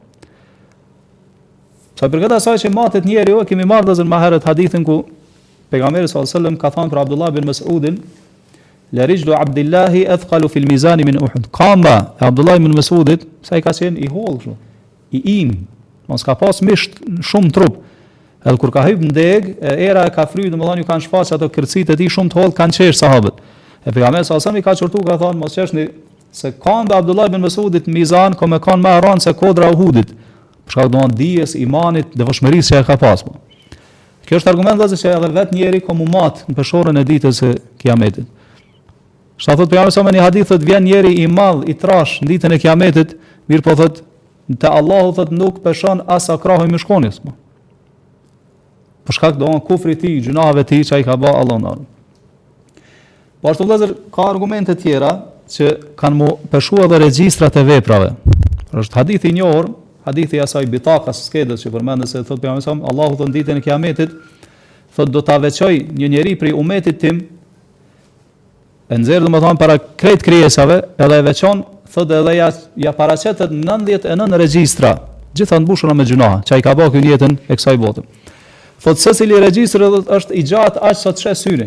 [1.98, 5.00] Sa për këtë asaj që matët njeri jo, kemi marrë dhe zërë maherët hadithin ku
[5.72, 6.36] pegameri s.a.s.
[6.62, 8.02] ka thonë për Abdullah bin Mesudin,
[8.90, 11.44] Le rijlu Abdullahi athqalu fil mizan min Uhud.
[11.54, 14.54] Kamba e Abdullah ibn Mas'udit, sa i ka qenë i holl kështu,
[15.14, 15.52] i im,
[16.10, 16.88] mos ka pas mish
[17.22, 17.76] shumë trup.
[18.40, 19.26] Edhe kur ka hyrë në
[19.84, 22.54] era e ka fryrë, domethënë ju kanë shpas ato kërcitë e tij shumë të holl
[22.56, 23.40] kanë qesh sahabët.
[23.84, 25.84] E pejgamberi sa sa ka çortu ka thonë mos qeshni
[26.32, 30.14] se kanë dhe Abdullah ibn Mesudit mizan, ko me kanë më rënë se kodra Uhudit.
[30.64, 33.24] Për shkak domon dijes, imanit, devotshmërisë që e ka pas.
[33.26, 33.36] Po.
[34.28, 37.42] Kjo është argument vazhë se edhe vetë njëri ka mu mat në peshorën e ditës
[37.42, 37.50] së
[37.82, 38.24] Kiametit.
[39.40, 42.30] Sa thot pejgamberi sa me një hadith thot vjen njëri i madh i trash në
[42.32, 43.14] ditën e Kiametit,
[43.52, 44.00] mirë po thot
[44.56, 47.20] te Allahu thot nuk peshon as akrahu më shkonis.
[47.24, 47.36] Po
[49.10, 51.70] për shkak do kufrit kufri ti, gjunave ti, që a i ka ba Allah në
[51.74, 51.88] arë.
[53.42, 55.10] Po ashtu vlezër, ka argumente tjera
[55.50, 58.10] që kanë mu pëshu edhe regjistrat e veprave.
[58.78, 59.72] është hadithi një orë,
[60.06, 64.10] hadithi asaj bitakas skedës që përmendë se thot për jamesam, Allahu të nditin e kiametit,
[64.94, 67.16] thot do të aveqoj një njeri prej umetit tim,
[68.90, 72.92] e nëzirë dhe më thonë para krejt krijesave, edhe e veçon thot edhe ja, ja
[72.94, 74.94] paracetet 99 regjistra,
[75.34, 78.02] gjithë të me gjunaha, që ka bakë jetën e kësaj bote.
[78.80, 81.66] Fot se cili është i gjatë aqë sa të shë syri.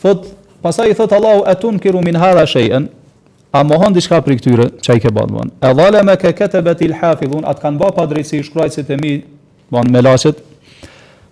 [0.00, 0.22] Thot,
[0.64, 2.86] pasaj i thot Allahu, e kiru min hadha shejën,
[3.52, 5.50] a mohon diçka shka për këtyre që i ke bën.
[5.60, 8.96] E dhale me ke kete hafi lhafidhun, atë kanë ba pa drejtësi i shkruajtësit e
[9.04, 9.12] mi,
[9.70, 10.00] mënë me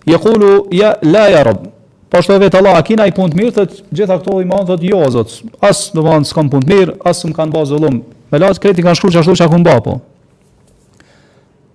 [0.05, 1.69] i je ya ja, la ya robë,
[2.09, 4.67] po shto vetë Allah, a kina i punë të mirë, thot, gjitha këto i mënë,
[4.69, 5.33] thot, jo, zot,
[5.65, 8.01] asë, dhe mënë, s'kam punë të mirë, as më kanë bëha zëllumë.
[8.29, 9.97] Me lasit, kreti kanë ashtu po.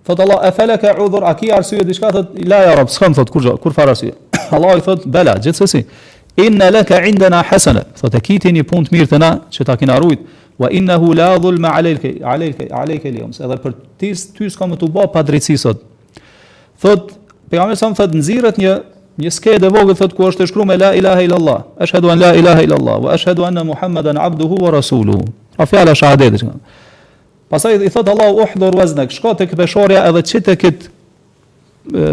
[0.06, 3.12] Thot Allah, e feleke e udhur, a ki arsye, dishka, thot, la ja rab, s'kam,
[3.14, 4.14] thot, kur, kur farë arsye.
[4.56, 5.82] Allah i thot, bela, gjithësësi,
[6.40, 9.76] inna leke indena hasene, thot, e kiti një pun të mirë të na, që ta
[9.80, 10.24] kina rujt,
[10.60, 15.20] wa innehu la dhulma alejke, alejke, alejke li edhe për ti s'kam të ba pa
[15.24, 15.84] drejtësi, thot.
[16.80, 17.12] Thot,
[17.52, 18.74] pega me sëmë, thot, nëzirët një,
[19.20, 22.14] një skejt e vogët, thot, ku është të shkru me la ilaha ilallah, është hedu
[22.16, 25.26] an la ilaha ilallah, wa është hedu anë Muhammeden abduhu wa rasuluhu.
[25.60, 26.40] A fjala shahadetit,
[27.50, 30.84] Pasaj i thot Allahu uhdhur waznak, shko tek peshorja edhe çit tek kët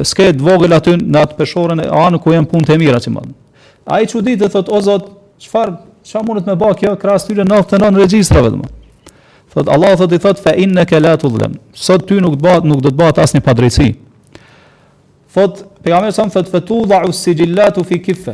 [0.09, 3.35] sket vogël aty në atë peshorën e anë ku janë punët e mira që mund.
[3.85, 7.99] Ai çudit e thot o Zot, çfar çfarë mundet me bë kjo krahas tyre 99
[8.01, 8.71] regjistrave domun.
[9.53, 11.53] Thot Allahu thot i thot fa innaka la tudhlam.
[11.73, 13.91] Sot ty nuk do bëhet nuk do të bëhet asnjë padrejti.
[15.37, 18.33] Thot pejgamberi sa thot fa dha sijillatu fi kiffa.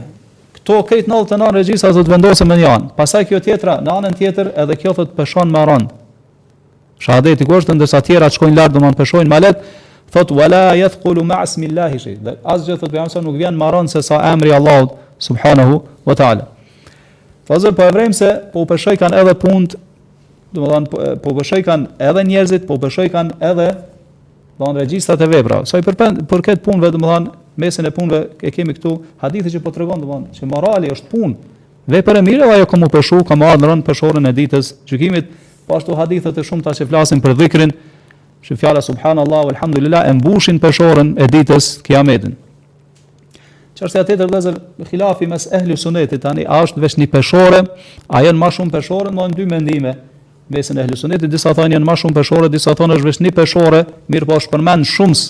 [0.56, 2.90] Kto këto 99 regjistra do të vendosen me një anë.
[2.96, 5.92] Pastaj kjo tjetra në anën tjetër edhe kjo thot peshon me rond.
[7.04, 9.60] Shahadeti ku është ndërsa të tjerat shkojnë lart domon peshojnë malet,
[10.14, 12.16] thot wala yathqulu ma ismillah shay.
[12.54, 14.96] Asgjë thot pejgamberi nuk vjen marrën se sa emri i Allahut
[15.28, 16.48] subhanahu wa taala.
[17.50, 19.76] Fazer po e vrem se po u peshoj kanë edhe punt,
[20.56, 23.68] domon po, po u peshoj kanë edhe njerëzit, po u peshoj kanë edhe
[24.60, 25.68] domon regjistrat e veprave.
[25.68, 27.28] Sa so, i përpend për kët punë vetëm domon
[27.60, 31.36] mesin e punëve e kemi këtu hadithe që po tregon domon se morali është punë.
[31.94, 35.34] Vepër e mirë, ajo komo peshu, kam ardhur në peshorën e ditës gjykimit,
[35.68, 37.72] Po ashtu hadithet e shumë ta që flasin për dhikrin,
[38.44, 42.34] që fjala subhanallahu alhamdulillah e mbushin peshorën e ditës kiametin.
[43.80, 44.58] Çështja ja tjetër vëllazër,
[44.90, 47.62] xhilafi mes ehli sunnetit tani a është vetëm një peshore,
[48.14, 49.94] a janë më shumë peshore më në dy mendime.
[50.54, 53.80] Mesën ehli sunnetit disa thonë janë më shumë peshore, disa thonë është vetëm një peshore,
[54.14, 55.22] mirë po është përmend shumë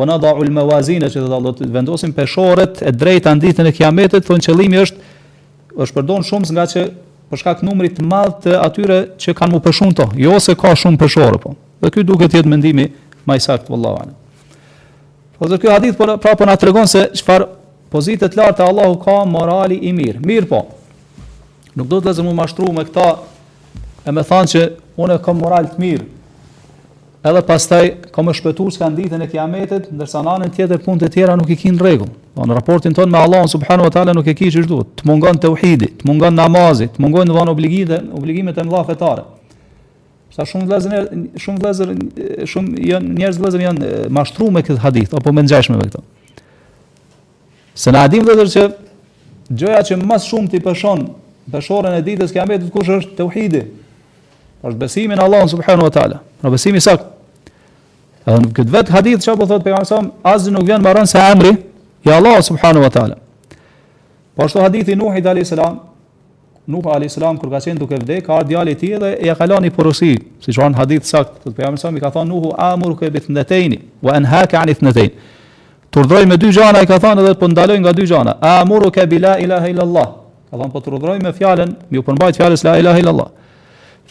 [0.00, 4.24] wa nadau al mawazin që do të vendosin peshoret e drejta në ditën e kiametit,
[4.26, 5.12] thonë qëllimi është
[5.84, 6.82] është përdon shumë nga që
[7.30, 10.54] për shkak të numrit të madh të atyre që kanë më pëshuar këto, jo se
[10.60, 11.54] ka shumë pëshore po.
[11.80, 12.88] Dhe ky duhet të jetë mendimi
[13.28, 14.12] më i saktë vallahu.
[15.38, 17.48] Po ze ky hadith pra, po pra na tregon se çfarë
[17.92, 20.20] pozitë të lartë Allahu ka morali i mirë.
[20.22, 20.62] Mirë po.
[21.74, 23.08] Nuk do të lazmë u mashtru me këta
[24.06, 24.64] e më thanë që
[25.00, 26.13] unë kam moral të mirë
[27.24, 31.06] edhe pastaj ka më shpëtuar se kanë ditën e kiametit, ndërsa në anën tjetër punët
[31.06, 32.10] e tjera nuk i kin rregull.
[32.36, 34.90] Po në raportin tonë me Allahun subhanahu wa taala nuk e ke çish duhet.
[35.00, 39.24] Të mungon tauhidi, të mungon namazi, të mungon dhan obligime, obligimet e mëdha fetare.
[40.34, 41.06] Sa shumë vëllezër,
[41.40, 41.94] shumë vëllezër,
[42.50, 46.02] shumë janë njerëz vëllezër janë mashtruar me këtë hadith apo me ngjashme me këtë.
[47.84, 48.66] Se na dim vëllezër se
[49.62, 51.06] gjëja që më shumë ti pëshon
[51.54, 53.64] peshorën e ditës kiametit kush është tauhidi.
[54.64, 56.18] Është besimi në Allahun subhanahu wa taala.
[56.40, 57.12] Në pra besimi sakt.
[58.24, 60.80] Edhe në këtë vetë hadith që apo thotë pejgamberi sallallahu alajhi wasallam, azi nuk vjen
[60.80, 61.50] mbaron se emri
[62.04, 63.16] i Allah subhanahu wa taala.
[64.34, 65.76] Po ashtu hadithi Nuhi alayhis salam,
[66.66, 69.26] Nuh alayhis salam kur ka qenë duke vdekur, ka ardhur djali i tij dhe i
[69.28, 72.12] ja ka lënë porosi, siç kanë hadith sakt, thotë pejgamberi sallallahu alajhi wasallam i ka
[72.16, 75.12] thënë Nuhu amru ka bithnatayni wa anhaaka an ithnatayn.
[75.94, 78.38] Turdhroj me dy gjana i ka thënë edhe po ndaloj nga dy gjana.
[78.54, 80.08] Amru ka bila ilaha illa Allah.
[80.50, 83.30] Ka thënë po turdhroj me fjalën, më u përmbajt fjalës la ilaha illa Allah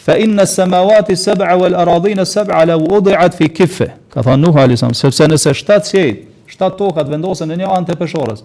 [0.06, 4.76] fa inna samawati sab'a wal aradin sab'a law wud'at fi kaffe ka thanu ha li
[4.78, 8.44] sam sepse nese shtat qejt shtat tokat vendosen ne nje ante peshorres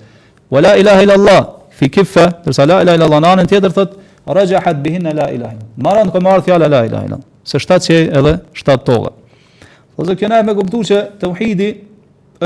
[0.50, 1.40] wala ilaha illa allah
[1.70, 3.98] fi kaffe der sala ilaha illa allah nan tjetër thot
[4.38, 8.86] rajahat bihin la ilaha maran ko marthi ala la ilaha se shtat qej edhe shtat
[8.90, 9.66] tokat do
[9.98, 11.72] po ze kenaj me kuptu se tauhidi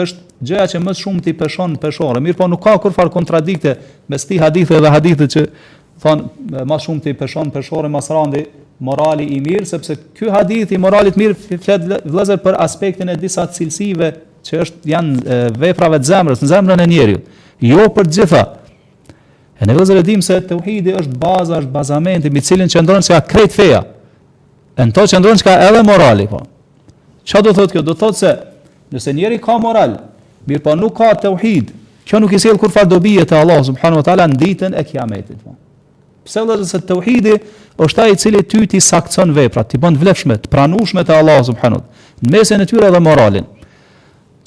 [0.03, 3.75] është gjëja që më shumë ti peshon peshore, mirë po nuk ka kurfar kontradikte
[4.11, 5.42] mes ti hadithi dhe hadithit që
[6.03, 6.25] thon
[6.70, 8.40] më shumë ti peshon peshore mas randi
[8.83, 13.45] morali i mirë, sepse ky hadith i moralit mirë flet vëllazër për aspektin e disa
[13.57, 14.11] cilësive
[14.42, 17.21] që është janë vefrave veprave të zemrës, në zemrën e njeriu,
[17.62, 18.40] jo për të gjitha.
[19.62, 23.21] E ne vëllazër e dimë se tauhidi është baza, është bazamenti mbi cilin qëndron ka
[23.35, 23.85] krejt feja.
[24.75, 26.40] E në to që ka edhe morali po.
[27.25, 27.83] Çka do thotë kjo?
[27.87, 28.31] Do thotë se
[28.92, 29.95] nëse njeriu ka moral,
[30.49, 31.71] mirë po nuk ka tauhid,
[32.05, 34.83] kjo nuk i sjell kur fat dobije te Allah subhanahu wa taala në ditën e
[34.85, 35.55] kiametit po.
[36.27, 37.37] Pse vëllazër se tauhidi
[37.87, 41.45] është ai i cili ty ti sakson veprat, ti bën vlefshme, të pranueshme te Allahu
[41.51, 41.85] subhanahu.
[42.23, 43.47] Në mesën e tyre edhe moralin.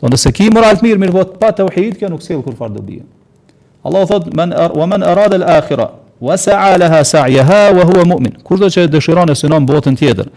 [0.02, 2.80] Do nëse ki moral të mirë, mirë vot pa tauhid që nuk sill kur fardë
[2.80, 3.02] dobi.
[3.86, 8.06] Allahu thot men er, wa man arad al akhirah wa sa'a laha sa'yaha wa huwa
[8.15, 8.38] mu'min.
[8.43, 10.30] Kur do të dëshiron të synon botën tjetër,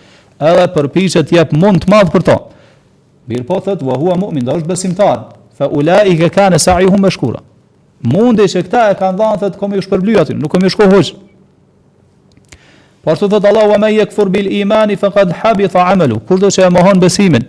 [0.50, 2.38] edhe përpiqet të jap mund të madh për to.
[3.30, 5.26] Mir po thot wa huwa mu'min, do është besimtar.
[5.58, 7.40] Fa ulai ka kan sa'yuhum mashkura.
[8.12, 11.08] Mundi që këta e kanë dhënë thot komi u shpërblyati, nuk komi shkohuaj.
[13.04, 16.20] Po ashtu thot Allahu me yekfur bil iman faqad habita amalu.
[16.26, 17.44] Kur do të shë mohon besimin,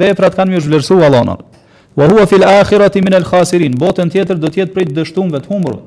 [0.00, 1.38] veprat kanë më zhvlerësua Allahu.
[1.96, 3.74] Wa huwa fil akhirati min al khasirin.
[3.74, 5.80] Botën tjetër do të jetë prej dështumëve të humbur.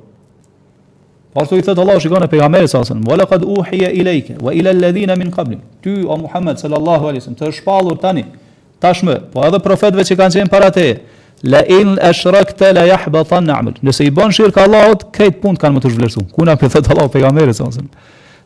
[1.33, 4.33] Po ashtu i thot Allahu shikon pejgamberin sa sallallahu alaihi wasallam, "Wa laqad uhiya ilayka
[4.41, 8.23] wa ila alladhina min qablik." Ty o Muhammed sallallahu alaihi wasallam, të shpallur tani
[8.81, 10.87] tashmë, po edhe profetëve që kanë qenë para te.
[11.43, 13.73] La in ashrakta la yahbatan amal.
[13.83, 16.25] Nëse i bën shirka Allahut, këtë punë kanë më të zhvlerësuar.
[16.31, 17.89] Kuna na thot Allahu pejgamberit sallallahu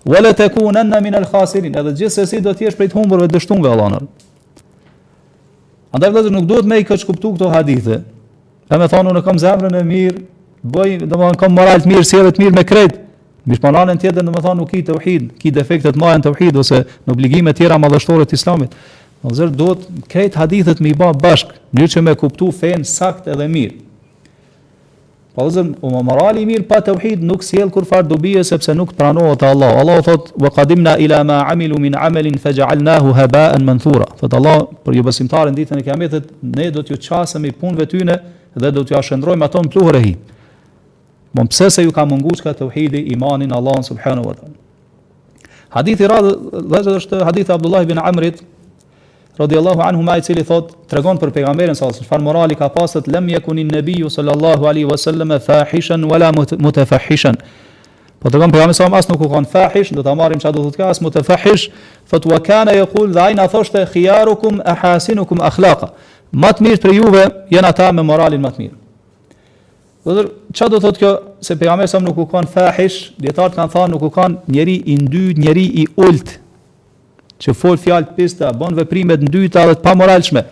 [0.08, 1.74] Wa la takunanna min al-khasirin.
[1.76, 4.06] Edhe gjithsesi do të jesh prej të humburve të shtunëve Allahun.
[5.96, 8.00] Andaj vëllazër nuk duhet me i këtë kuptu këto hadithe.
[8.72, 10.22] E me thonë, unë kam zemrën e mirë,
[10.76, 13.02] bëj, dhe kam moral të mirë, sjeve të mirë me kretë.
[13.48, 16.34] Mishë për po tjetër, dhe me thonë, nuk i të uhid, ki defektet majën të
[16.36, 18.76] uhid, ose në obligime tjera madhështore të islamit.
[19.24, 23.48] Vëllazër, duhet kretë hadithet me i ba bashkë, një që me kuptu fen sakt edhe
[23.48, 23.87] mirë.
[25.38, 29.44] Po zot, u morali mirë pa tauhid nuk sjell kur far dobi sepse nuk pranohet
[29.46, 29.70] Allah.
[29.82, 34.96] Allah thot: "Wa qadimna ila ma amilu min amalin faj'alnahu haba'an manthura." Fot Allah për
[34.98, 36.98] ju besimtarën ditën e Kiametit, ne do t'ju
[37.46, 38.16] i punëve tyne
[38.64, 40.16] dhe do t'ju ashëndrojmë ato në pluhur e hi.
[41.38, 44.56] Mon pse se ju ka munguar ka tauhidi imanin Allah subhanahu wa taala.
[45.78, 46.32] Hadithi radhë,
[46.66, 48.42] dhe është hadithi Abdullah ibn Amrit,
[49.38, 53.08] radiallahu anhu ma i cili thot, të regon për pegamberin sallallahu alaihi morali ka pasët,
[53.12, 57.38] lem je kunin nebiju sallallahu alaihi wasallam e fahishën, wala mutefahishën.
[58.20, 60.64] Po të regon për gamberin as nuk u kanë fahishën, do të amarim që do
[60.66, 61.68] të të ka, as mutefahish,
[62.10, 65.92] thot, wa kana je kul, dhe ajna thoshte, khijarukum e hasinukum akhlaqa.
[66.44, 68.76] Matë mirë për juve, jenë ata me moralin matë mirë.
[70.08, 71.12] Vëzër, po që do thot kjo,
[71.46, 75.42] se pegamesëm nuk u kanë fahish, djetarët kanë thanë nuk u kanë njeri i ndyjt,
[75.46, 76.40] njeri i ult,
[77.42, 80.44] që fol fjalë pista, bën veprime të dyta dhe të pamoralshme,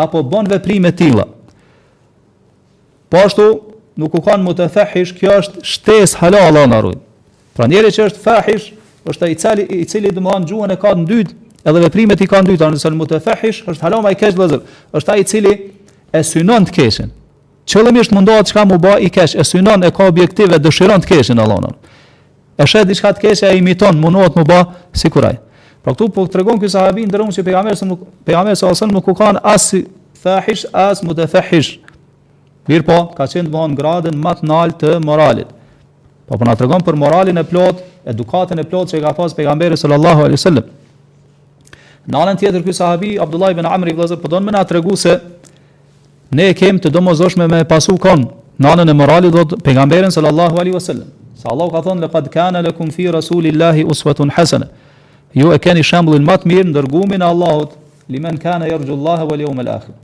[0.00, 1.26] apo bën veprime të tilla.
[3.10, 3.48] Po ashtu,
[4.00, 6.98] nuk u kanë mu të fahish, kjo është shtesë halal Allah na ruaj.
[7.58, 8.70] Pra njeriu që është fahish,
[9.10, 11.34] është ai i cili i cili do të thonë gjuhën e ka të dytë,
[11.68, 14.36] edhe veprimet i kanë të dyta, nëse mu të fahish, është hala më i keq
[14.40, 14.60] vëzë.
[14.96, 15.54] Është ai i cili
[16.12, 17.12] e synon të keqën.
[17.70, 21.38] Qëllimisht mundohet çka mu bë i keq, e synon e ka objektive dëshiron të keqën
[21.42, 21.74] Allahun.
[22.60, 24.62] E shet diçka të keqe e imiton, mundohet mu bë
[25.02, 25.36] sikuraj.
[25.82, 29.06] Pra këtu po tregon ky sahabi ndërmuesi si pejgamberi se nuk pejgamberi sa asan nuk
[29.08, 29.70] u kanë as
[30.20, 31.78] fahish as mutafahish.
[32.68, 35.48] Mir po ka qenë të vonë gradën më të lartë të moralit.
[36.28, 37.80] Po po na tregon për moralin e plot,
[38.12, 40.66] edukatën e plot që ka pas pejgamberi sallallahu alaihi wasallam.
[42.10, 44.94] Në anën tjetër ky sahabi Abdullah ibn Amr ibn Zubair po don më na tregu
[45.00, 45.16] se
[46.36, 48.28] ne e kemi të domosdoshme me pasu kon
[48.60, 51.08] në anën e moralit do pejgamberin sallallahu alaihi wasallam.
[51.40, 54.68] Sa Allah ka thënë laqad kana lakum fi rasulillahi uswatun hasana
[55.34, 57.74] ju e keni shembullin më të mirë ndërgumin e Allahut,
[58.10, 59.94] limen kana yarju Allah wal yawm al-akhir.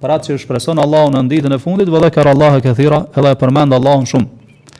[0.00, 3.38] Për atë që shpreson Allahun në ditën e fundit, vëllai ka Allahu kathira, edhe e
[3.42, 4.74] përmend Allahun shumë.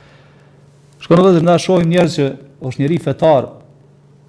[1.05, 2.27] Shkon edhe ndër shohim njerëz që
[2.65, 3.49] është njëri fetar,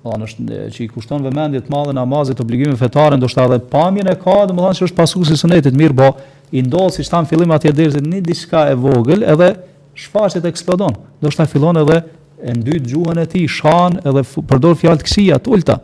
[0.03, 4.09] do të thonë që i kushton vëmendje të madhe namazit obligimin fetar, ndoshta edhe pamjen
[4.11, 6.09] e ka, do të thonë se është pasues i sunetit mirë, po
[6.53, 9.55] i ndodh siç tan fillim atje deri një diçka e vogël, edhe
[9.97, 10.97] shfaqet eksplodon.
[11.23, 12.01] Do të thonë fillon edhe
[12.43, 15.79] e ndy gjuhën e tij, shan edhe përdor fjalë kësia të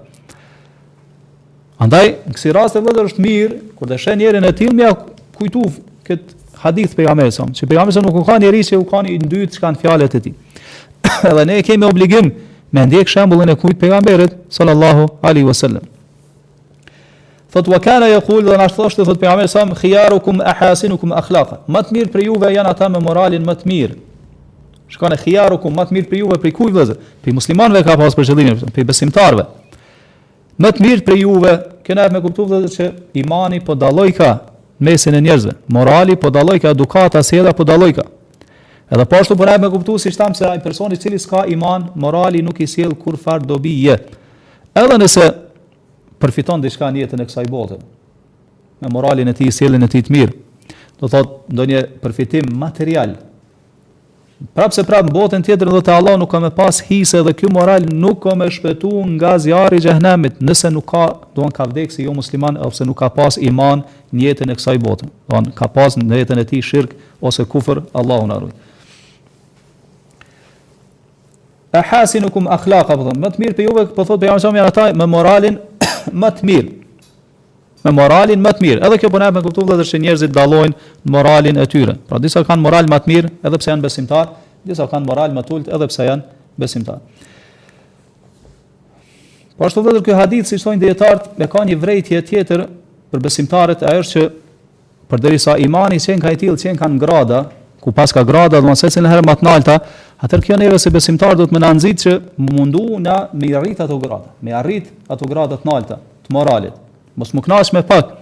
[1.79, 4.88] Andaj, në kësi rast e vëzër është mirë, kur dhe shenë njerën e tilë, mja
[5.38, 5.61] kujtu
[6.09, 6.33] këtë
[6.64, 9.53] hadith për jamesëm, që për jamesëm nuk u ka njeri që u ka një ndytë
[9.55, 10.33] që kanë fjalët e ti.
[11.31, 12.33] Edhe ne kemi obligim
[12.75, 15.87] me ndjek shambullin e kujtë për jamesët, sallallahu alihi wasallam.
[17.55, 18.18] Thot, wa kana je
[18.51, 21.14] dhe nashtë thoshtë, thot për jamesëm, khijaru kum ahasinu kum
[21.94, 23.94] mirë juve janë ata me moralin matë mirë.
[24.88, 26.94] Shkon e khijaru ku më të mirë për juve për kujt vëzë?
[27.22, 29.44] Për muslimanëve ka pas për qëllimin, për besimtarëve.
[30.64, 31.53] Më të mirë për juve,
[31.88, 32.87] e me kuptu vëzë që
[33.20, 34.31] imani po daloj ka
[34.85, 35.53] mesin e njerëzve.
[35.77, 38.07] Morali po daloj ka edukata si edhe po daloj ka.
[38.88, 41.44] Edhe po ashtu po e me kuptu si shtam se ai personi i cili s'ka
[41.53, 43.92] iman, morali nuk i sjell kur far do je.
[44.72, 45.29] Edhe nëse
[46.18, 47.77] përfiton diçka në jetën e kësaj bote
[48.81, 50.35] me moralin e tij, sjelljen e tij të mirë.
[51.03, 53.16] Do thotë ndonjë përfitim material,
[54.55, 57.51] prapse prapë në botën tjetër do të Allah nuk ka me pas hise dhe kjo
[57.55, 61.94] moral nuk ka me shpetu nga zjarë i gjehnemit nëse nuk ka, doan ka vdekë
[61.96, 65.68] si jo musliman ose nuk ka pas iman në jetën e kësaj botën doan ka
[65.74, 68.55] pas në jetën e ti shirk ose kufër Allah unë arruj
[71.74, 74.46] e hasi nukum akhlaka po më të mirë për juve për po thot për jamë
[74.46, 75.59] qamë janë ataj me moralin
[76.22, 76.78] më të mirë
[77.87, 78.81] me moralin më të mirë.
[78.87, 81.95] Edhe kjo punë po me kuptu vëllazër se njerëzit dallojnë moralin e tyre.
[82.09, 84.33] Pra disa kanë moral më të mirë edhe pse janë besimtar,
[84.67, 86.27] disa kanë moral më të ulët edhe pse janë
[86.59, 86.99] besimtar.
[89.59, 92.67] Po ashtu vëllazër ky hadith si thonë dietarët, me ka një vërejtje tjetër
[93.12, 94.27] për besimtarët, ajo është që
[95.12, 97.45] përderisa imani që janë ka i tillë që kanë grada,
[97.81, 99.79] ku pas ka grada, do të thonë se në herë më të lartë,
[100.27, 102.19] atëherë kjo neve se besimtar do të më nxit që
[102.53, 106.77] mundu na me arrit ato grada, me arrit ato grada të lartë të moralit
[107.19, 108.13] mos më knash me pak.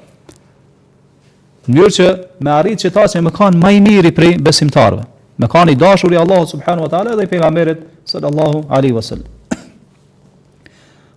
[1.68, 2.06] Mënyrë që
[2.46, 5.04] me arrit që ta që më kanë maj miri prej besimtarve.
[5.36, 9.02] Me kanë i dashur i Allahu subhanu wa ta'ala dhe i pegamerit sallallahu alaihi wa
[9.04, 9.26] sallam.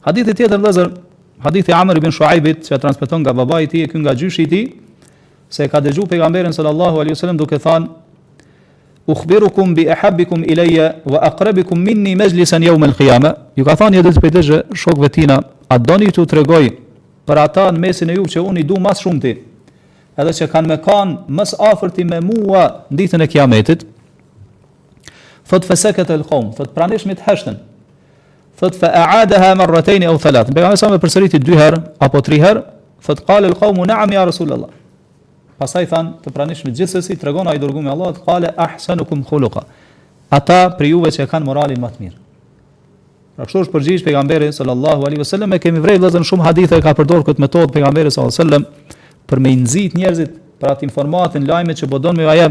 [0.08, 0.90] Hadithi tjetër dhezër,
[1.46, 4.44] hadithi Amr ibn Shuaibit që e transmeton nga baba i ti e kën nga gjyshi
[4.50, 4.64] i ti,
[5.50, 7.88] se ka dëgju pegamerin sallallahu alaihi wa sallam duke thanë,
[9.10, 15.10] ukhbirukum bi ahabbikum ilayya wa aqrabikum minni majlisan yawm al-qiyamah ju ka thani të shokëve
[15.12, 15.40] tina
[15.70, 16.66] a doni të tregoj
[17.30, 19.34] për ata në mesin e ju që unë i du mas shumë ti,
[20.20, 23.86] edhe që kanë me kanë mës afërti me mua në ditën e kiametit,
[25.50, 27.60] thot feseket e lëkomë, thot pranish me të heshtën,
[28.60, 31.78] thot fë e adeha e marrëtejni e u thalat, në begame sa me përsëriti dyher
[32.04, 32.64] apo triher,
[33.06, 34.72] thot kale lëkomë u naam ja Allah.
[35.60, 39.64] pasaj thanë të pranish me gjithësësi, të a i dërgume Allah, thot kale ahsenukum khuluka,
[40.32, 42.20] ata për juve që kanë moralin më të mirë.
[43.40, 46.82] Pra kështu është përgjigj pejgamberi sallallahu alaihi wasallam e kemi vrejë vëllezër shumë hadithe e
[46.84, 51.46] ka përdorur këtë metodë pejgamberi sallallahu alaihi wasallam për me nxit njerëzit për atë informatën
[51.48, 52.50] lajmet që bodon po me ajë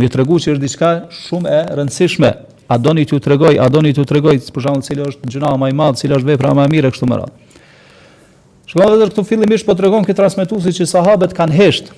[0.00, 2.32] me ju tregu që është diçka shumë e rëndësishme.
[2.68, 5.78] A doni t'ju tregoj, a doni t'ju tregoj për shembull cili është gjuna më e
[5.82, 7.38] madhe, cila është vepra më e mirë kështu më radh.
[8.68, 11.94] Shkollë edhe këtu fillimisht po tregon këtë transmetuesi që sahabët kanë hesht.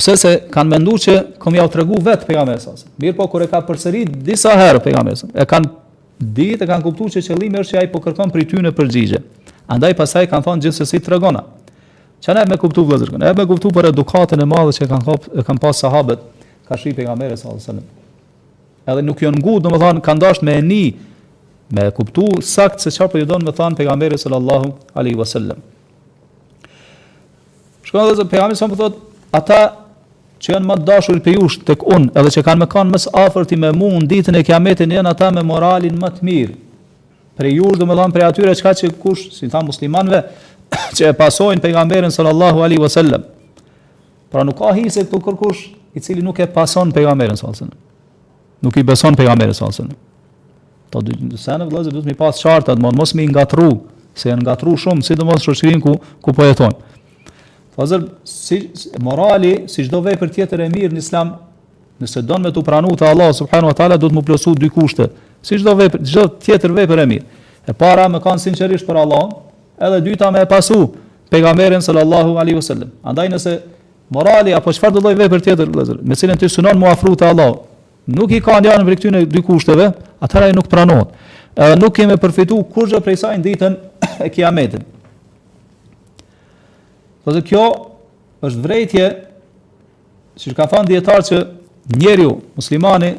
[0.00, 2.74] Pse se kanë menduar që kom ja u tregu vet pejgamberit sa.
[2.98, 5.70] Mirë po kur e ka përsëritur disa herë pejgamberin, e kanë
[6.18, 8.70] Dihet e kanë kuptuar se qëllimi është se që ai po kërkon prej ty në
[8.78, 9.18] përgjigje.
[9.74, 11.40] Andaj pasaj kanë thënë gjithsesi tregona.
[12.22, 13.24] Çana më kuptu vëllazërin.
[13.26, 16.22] Ai më kuptu për edukatën e madhe që kanë kanë kanë pas sahabët,
[16.68, 17.88] ka shi pejgamberi sallallahu alajhi wasallam.
[18.92, 20.82] Edhe nuk janë ngut, domethënë kanë dashur me eni
[21.74, 25.58] me kuptu sakt se çfarë po i don me than pejgamberi sallallahu alajhi wasallam.
[27.88, 29.08] Shkollaza pejgamberi sallallahu alajhi wasallam po thotë,
[29.40, 29.60] ata
[30.44, 33.56] që janë më dashur për jush tek unë edhe që kanë më kanë mësë aferti
[33.60, 36.56] me mu në ditën e kiametin janë ata me moralin më të mirë.
[37.40, 40.20] Për jush dhe me dhamë për atyre që ka që kush, si ta muslimanve,
[40.98, 43.24] që e pasojnë pejgamberin sallallahu alaihi wasallam.
[44.34, 45.64] Pra nuk ka hise këtu kërkush
[45.98, 48.62] i cili nuk e pason pejgamberin sallallahu alaihi wasallam.
[48.68, 50.00] Nuk i beson pejgamberin sallallahu alaihi wasallam.
[50.92, 53.70] Ta dy sanë vëllezër duhet mi pas çartat, mos mi ngatru,
[54.14, 55.48] se janë ngatru shumë, sidomos
[55.84, 56.92] ku ku po jetojnë.
[57.74, 58.70] Fazër, po, si,
[59.02, 61.32] morali, si gjdo vej për tjetër e mirë në islam,
[61.98, 64.68] nëse don me të pranu të Allah, subhanu wa ta'ala, do të më plësu dy
[64.72, 65.08] kushte.
[65.44, 67.26] Si gjdo, vepër, çdo tjetër vej për e mirë.
[67.66, 69.26] E para me kanë sinqerisht për Allah,
[69.80, 70.78] edhe dyta me e pasu
[71.32, 72.92] pejgamberin sallallahu alaihi wasallam.
[73.02, 73.54] Andaj nëse
[74.14, 77.26] morali apo çfarë do lloj vepër tjetër vëllazër, me cilën ti synon mu afru te
[77.26, 77.56] Allah,
[78.06, 79.90] nuk i kanë janë për këtyn e dy kushteve,
[80.22, 81.10] atëra nuk pranohet.
[81.58, 83.74] Ë nuk kemë përfituar kurrë prej saj ditën
[84.20, 84.84] e kiametit.
[87.24, 87.64] Do po kjo
[88.44, 89.04] është vërejtje
[90.40, 91.38] që ka thënë dietar që
[91.96, 93.14] njeriu muslimani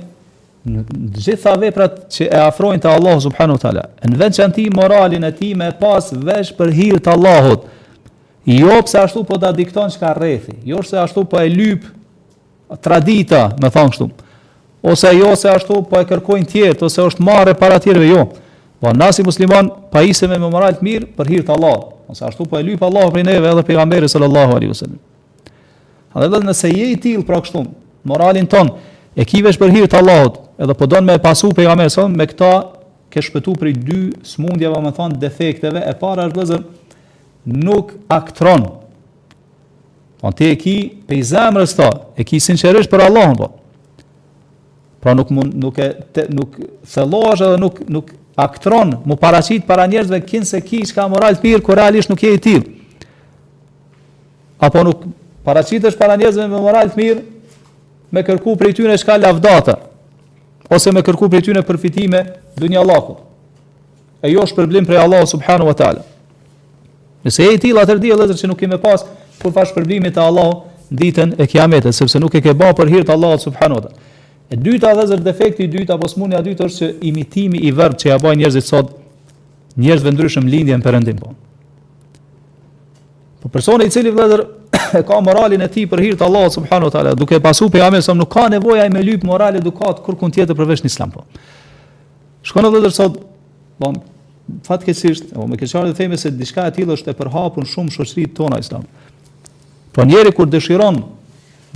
[0.66, 4.66] në të gjitha veprat që e afrojnë te Allahu subhanahu wa taala, në vend çanti
[4.74, 7.66] moralin e tij me pas vesh për hir të Allahut.
[8.46, 11.86] Jo pse ashtu po da dikton çka rrethi, jo se ashtu po e lyp
[12.82, 14.08] tradita, më thonë kështu.
[14.86, 18.28] Ose jo se ashtu po e kërkojnë tjetër, ose është marrë para tjetër, jo.
[18.82, 22.46] Po nasi musliman pa isë me moral të mirë për hir të Allahut ose ashtu
[22.46, 25.00] po e lyp Allahu prej neve edhe pejgamberi sallallahu alaihi wasallam.
[26.16, 27.62] Edhe vetëm nëse je i tillë pra kështu,
[28.08, 28.70] moralin ton
[29.16, 32.28] e ki vesh për hir të Allahut, edhe po don me pasu pejgamberin son me
[32.30, 32.52] këta
[33.10, 35.80] ke shpëtu prej dy smundjeve, më thon defekteve.
[35.88, 36.58] E para është vëzë
[37.64, 38.66] nuk aktron.
[40.20, 40.76] Po ti e ki
[41.08, 43.52] pe zemrës ta e ki sinqerisht për Allahun po.
[45.02, 45.90] Pra nuk mund nuk e
[46.34, 46.60] nuk
[46.92, 51.46] thellohesh edhe nuk nuk aktron, mu paracit para njerëzve kinë se ki shka moral të
[51.48, 53.06] mirë, kur realisht nuk je i tilë.
[54.68, 55.06] Apo nuk
[55.44, 57.22] paracit është para njerëzve me moral të mirë,
[58.12, 59.78] me kërku për i ty në shka lavdata,
[60.70, 62.26] ose me kërku për i ty në përfitime
[62.60, 62.84] dhe një
[64.26, 66.02] E jo është përblim për e Allahu subhanu wa ta'ala.
[67.24, 69.70] Nëse e i tila të rdi e lezër që nuk ime pas për po fash
[69.76, 73.76] përblimit e Allahu ditën e kiametet, sepse nuk e ke ba për hirtë Allahu subhanu
[73.78, 73.96] wa ta'ala.
[74.52, 77.72] E dyta dhe zër defekti i dytë apo smunia e dytë është që imitimi i
[77.74, 78.92] verbë që ja bëjnë njerëzit sot,
[79.82, 81.32] njerëz të ndryshëm lindjen perëndim po.
[83.42, 84.44] Po personi i cili vëllazër
[85.00, 88.14] e ka moralin e tij për hir të Allahut subhanuhu teala, duke pasur pejgamberin sa
[88.14, 91.26] nuk ka nevojë ai me lyp moral edukat kur kund tjetër përveç në Islam po.
[92.46, 93.18] Shkon edhe sot,
[93.82, 94.14] bom, po,
[94.70, 98.38] fatkesisht, apo me kësaj të themi se diçka e tillë është e përhapur shumë shoqërit
[98.38, 98.86] tona islam.
[99.94, 101.02] Po njeriu kur dëshiron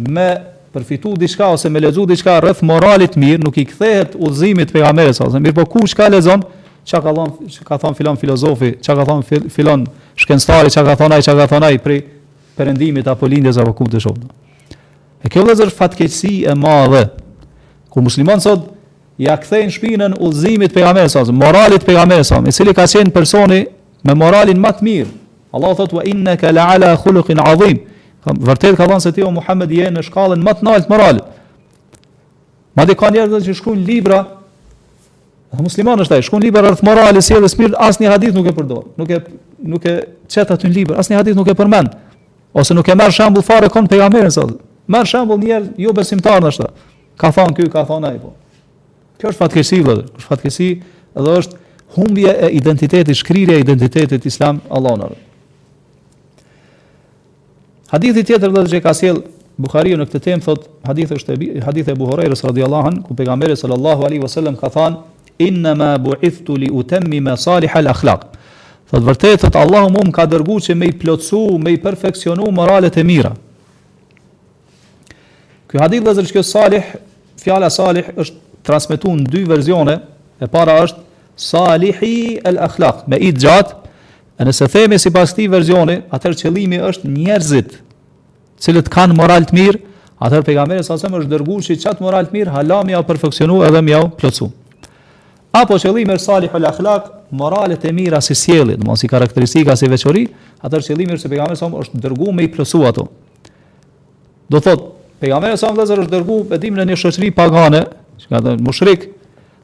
[0.05, 0.27] me
[0.73, 5.29] përfitu diçka ose me lexu diçka rreth moralit mirë, nuk i kthehet udhëzimit pejgamberit sa.
[5.33, 6.43] Mirë, po kush ka lexon?
[6.87, 9.85] Çka ka thon, çka ka thon filon filozofi, çka ka thon filon
[10.17, 11.99] shkencëtari, çka ka thon ai, çka ka thon ai për
[12.57, 14.29] perëndimit apo lindjes apo ku të shohim.
[15.23, 17.03] E kjo vëzër fatkeqësi e madhe.
[17.91, 18.67] Ku muslimanët sot
[19.21, 23.63] ja kthejnë shpinën udhëzimit pejgamberit sa, moralit pejgamberit sa, i cili ka qenë personi
[24.05, 25.11] me moralin më të mirë.
[25.53, 27.85] Allah thot wa innaka la ala khuluqin azim
[28.25, 31.23] vërtet ka thënë se ti o Muhammed je në shkallën më të lartë morale.
[32.75, 34.19] Madje ka njerëz që shkruajnë libra
[35.49, 38.51] Dhe musliman është ai, shkon libra rreth morale, si edhe smir, asnjë hadith nuk e
[38.53, 38.83] përdor.
[39.01, 39.17] Nuk e
[39.65, 39.93] nuk e
[40.29, 41.95] çet aty në libër, asnjë hadith nuk e përmend.
[42.53, 44.43] Ose nuk e merr shembull fare kon pejgamberin sa.
[44.85, 46.67] Merr shembull njerë jo besimtar ndoshta.
[47.17, 48.35] Ka thonë ky, ka thonë ai po.
[49.17, 50.67] Kjo është fatkeqësi vëllai, është fatkeqësi
[51.17, 51.59] dhe është
[51.97, 55.09] humbje e identitetit, shkrirja e identitetit islam Allahu na.
[57.89, 59.19] Hadithi tjetër dhe që ka sjell
[59.59, 61.35] Buhariu në këtë temë thot hadith është
[61.65, 64.95] hadith e Buhurerës radhiyallahu ku pejgamberi sallallahu alaihi wasallam ka than
[65.39, 68.21] inna ma bu'ithtu li utammima salih al akhlaq.
[68.91, 72.95] Thot vërtet thot Allahu më ka dërguar që me i plotsu, me i perfekcionu moralet
[72.95, 73.33] e mira.
[75.67, 76.85] Ky hadith dhe që salih,
[77.43, 79.99] fjala salih është transmetuar në dy verzione.
[80.39, 81.03] E para është
[81.51, 82.17] salihi
[82.47, 83.88] al akhlaq me i gjatë
[84.39, 87.73] E nëse themi si pas ti verzioni, atër qëlimi është njerëzit,
[88.63, 89.81] cilët kanë moral të mirë,
[90.23, 94.05] atër pegamerës asëm është dërgu që qatë moral të mirë, halam ja përfekcionu edhe mjau
[94.19, 94.47] plëcu.
[95.59, 99.91] Apo qëlimi është salih ul akhlak, moralet e mira si sjeli, dhe si karakteristika si
[99.91, 100.23] veqori,
[100.63, 103.09] atër qëlimi është se pegamerës asëm është dërgu me i plëcu ato.
[104.47, 104.87] Do thot,
[105.19, 107.83] pegamerës asëm dhe është dërgu, bedim në një shëshri pagane,
[108.23, 109.11] që ka të mushrikë,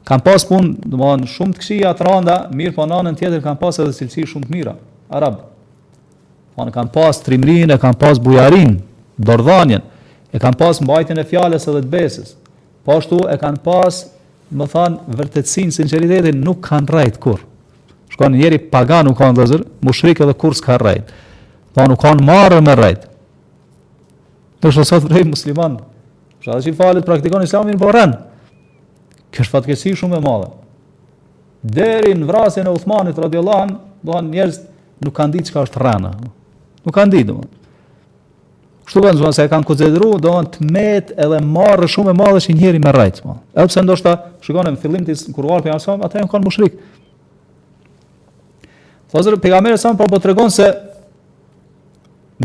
[0.06, 3.40] kanë pas punë, do të thonë shumë të këqija të rënda, mirë po nënën tjetër
[3.44, 4.76] kanë pas edhe cilësi shumë të mira.
[5.10, 5.40] Arab.
[6.56, 8.76] Po kanë pas trimrin, e kanë pas bujarin,
[9.18, 9.82] dordhanin,
[10.32, 12.36] e kanë pas mbajtjen e fjalës edhe të besës.
[12.86, 14.04] Po ashtu e kanë pas,
[14.50, 17.42] do të thonë vërtetësinë, sinqeritetin nuk kanë rrit kurr.
[18.14, 21.10] Shkon njëri pagan u kanë dhëzër, mushrik edhe kur s'ka rrejt.
[21.74, 23.10] Po nuk kanë marrë me rrejt.
[24.62, 25.80] Në shosot rrejt musliman.
[26.42, 28.14] Shosot që i praktikon islamin, po rën.
[29.36, 30.46] Kjo është fatkesi shumë e madhe.
[31.66, 33.74] Deri në vrasjen e Uthmanit radhiyallahu an,
[34.06, 34.62] do an njerëz
[35.04, 36.14] nuk kanë ditë çka është rrana.
[36.86, 37.50] Nuk kanë ditë domun.
[38.88, 42.16] Kështu që thënë se e kanë konsideru, do an të met edhe marrë shumë e
[42.20, 43.18] madhe si njëri me rrejt.
[43.26, 43.34] Po.
[43.52, 44.12] Edhe pse ndoshta
[44.46, 46.76] shikonë në fillim të kurvar për jashtë, ata janë kanë mushrik.
[49.12, 50.70] Thazër pejgamberi sa po po tregon se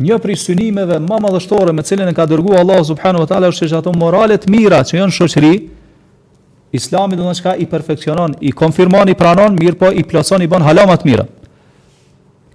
[0.02, 3.74] një prej synimeve më madhështore me cilën e ka dërguar Allahu subhanahu wa taala është
[3.80, 5.56] ato morale të mira që janë shoqëri,
[6.76, 10.48] Islami do të thotë i perfeksionon, i konfirmon, i pranon, mirë po i plason i
[10.48, 11.26] bën hala më të mira.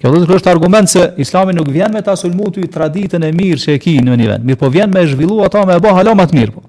[0.00, 3.30] Kjo do të thotë argument se Islami nuk vjen me ta sulmu ty traditën e
[3.36, 5.82] mirë që e ki në një vend, mirë po vjen me zhvillu ata me e
[5.84, 6.54] bë hala më të mirë.
[6.56, 6.64] Po.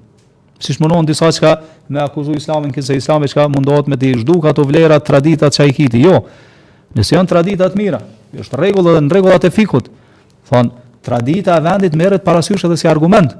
[0.60, 1.54] Si shmonon disa ka
[1.88, 5.74] me akuzu Islamin kësaj Islami ka mundohet me të zhduk ato vlera, traditat që ai
[5.76, 6.04] kiti.
[6.04, 6.20] Jo.
[6.98, 8.02] Nëse janë tradita të mira,
[8.34, 9.88] jo është rregull e në rregullat e fikut.
[10.50, 10.72] Thon,
[11.04, 13.36] tradita e vendit merret parasysh edhe si argument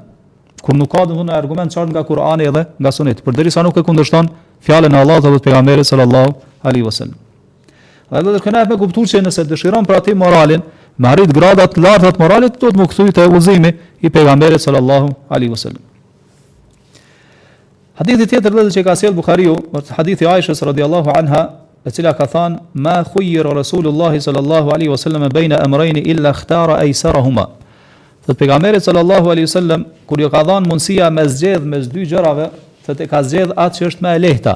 [0.62, 3.82] kur nuk ka domthonë argument çart nga Kurani edhe nga Sunet, por derisa nuk e
[3.82, 4.28] kundërshton
[4.66, 7.14] fjalën e Allahut dhe të pejgamberit sallallahu alaihi wasallam.
[8.10, 10.62] Dhe do të me kuptuar se nëse dëshiron për atë moralin,
[10.98, 14.60] me arrit grada të larta të moralit, do të më kthyet te udhëzimi i pejgamberit
[14.60, 15.82] sallallahu alaihi wasallam.
[17.98, 21.42] Hadithi tjetër vetë që ka sjell Buhariu, është hadithi Aishës radiallahu anha,
[21.86, 27.46] e cila ka thënë: "Ma khayyara Rasulullah sallallahu alaihi wasallam baina amrayn illa ikhtara aysarahuma."
[28.28, 32.02] Dhe të pegameri sallallahu alaihi sallam, kur jo ka dhanë mundësia me zgjedh me zdy
[32.10, 32.50] gjërave,
[32.84, 34.52] të të ka zgjedh atë që është me e lehta.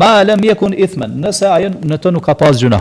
[0.00, 2.80] Ma lem jekun ithmen, nëse ajen në të nuk ka pas gjuna.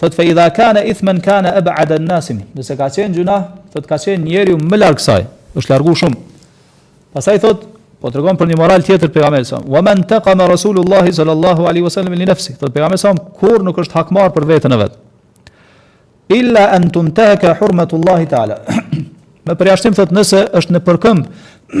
[0.00, 3.38] Thot fe idha kane ithmen kane e ba'da nasim, nëse ka qenë gjuna,
[3.72, 5.20] thot ka qenë njeri më largë saj,
[5.56, 6.20] është largu shumë.
[7.16, 7.64] Pasaj thot,
[8.00, 11.64] po të regon për një moral tjetër pegameri sallam, wa men teka me Rasulullahi sallallahu
[11.68, 15.00] alaihi sallam, li thot sallam, kur nuk është hakmar për vetën e vetë
[16.34, 18.56] illa an tuntaka hurmatullahi taala.
[19.48, 21.26] Me përjashtim thot nëse është në përkëmb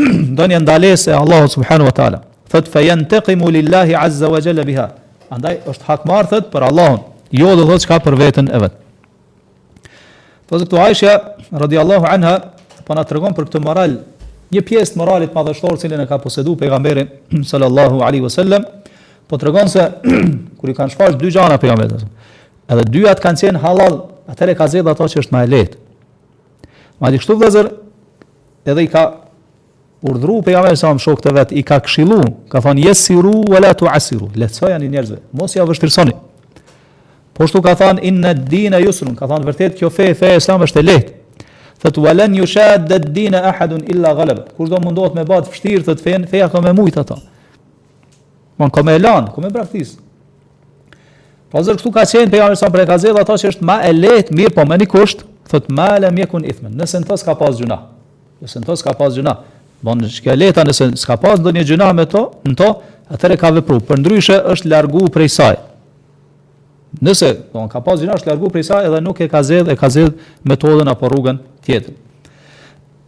[0.34, 2.18] ndonjë ndalesë e Allahut subhanahu wa taala.
[2.50, 4.88] Thot fa yantaqimu lillahi azza wa jalla biha.
[5.30, 8.74] Andaj është hakmar thot për Allahun, jo do thot çka për veten e vet.
[10.46, 11.12] Po, thot këtu Aisha
[11.54, 12.32] radhiyallahu anha
[12.86, 14.00] po na tregon për këtë moral,
[14.50, 17.04] një pjesë të moralit madhështor që e ka posedu pejgamberi
[17.52, 18.66] sallallahu alaihi wasallam,
[19.30, 19.84] po tregon se
[20.58, 22.02] kur i kanë shfaqur dy gjëra pejgamberit.
[22.70, 25.80] Edhe dyat kanë qenë halal atëre ka zgjedh ato që është më e lehtë.
[27.02, 27.68] Madje kështu vëzër
[28.70, 29.04] edhe i ka
[30.06, 32.20] urdhru pejgamberi sa më shokët e vet, i ka këshillu,
[32.52, 36.14] ka thonë yesiru wala tu'siru, lehtësojani njerëzve, mos ja vështirësoni.
[37.36, 40.82] Po shtu ka thonë inna dina yusrun, ka thonë vërtet kjo fe fe islam është
[40.82, 41.16] e lehtë.
[41.80, 44.40] Thot walan yushadda ad-din ahad illa ghalab.
[44.56, 47.16] Kurdo mundohet me bë të vështirë të fen, feja ka me ato.
[48.60, 49.48] Mund ka më lan, ka me
[51.50, 53.76] Po zër këtu ka qenë pejgamberi sa për e ka zëll ato që është më
[53.88, 56.76] e lehtë, mirë po më në kusht, thot më le mjekun ithmen.
[56.78, 57.78] Nëse në thos ka pas gjuna.
[58.38, 59.32] Nëse në thos ka pas gjuna.
[59.82, 62.68] Bon shkë leta nëse s'ka pas ndonjë gjuna me to, në to
[63.16, 63.80] atëre ka vepru.
[63.88, 65.58] Përndryshe është largu prej saj.
[67.02, 69.76] Nëse don ka pas gjuna është largu prej saj edhe nuk e ka zëll, e
[69.80, 70.14] ka zëll
[70.46, 71.98] metodën apo rrugën tjetër.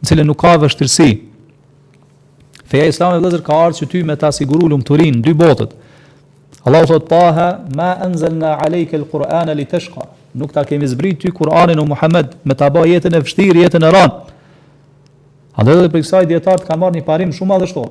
[0.00, 1.08] në cilën nuk ka vështirësi,
[2.74, 4.66] Feja islamit dhe zërë ka ardhë që ty me ta siguru
[4.98, 5.76] rinë, dy botët.
[6.66, 10.06] Allahu thot paha, ma enzelna alejke lë Kur'an e li të shka.
[10.34, 13.84] Nuk ta kemi zbrit ty Kur'anin o Muhammed me ta ba jetën e fështirë, jetën
[13.86, 14.12] e ranë.
[15.54, 17.84] A dhe dhe për kësaj djetartë ka marrë një parim shumë adhështo.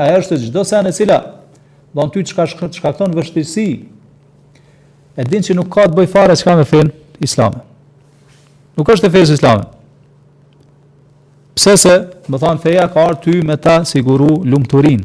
[0.00, 1.20] A e është të gjdo sen e cila,
[1.92, 2.48] do në ty që ka
[2.78, 3.66] shkakton vështirësi,
[5.20, 7.60] e din që nuk ka të bëjfare që ka me fejnë islamë.
[8.80, 9.72] Nuk është të fejnë islamë.
[11.56, 11.92] Pse se,
[12.28, 15.00] më thanë, feja ka arë ty me ta siguru lumëturin,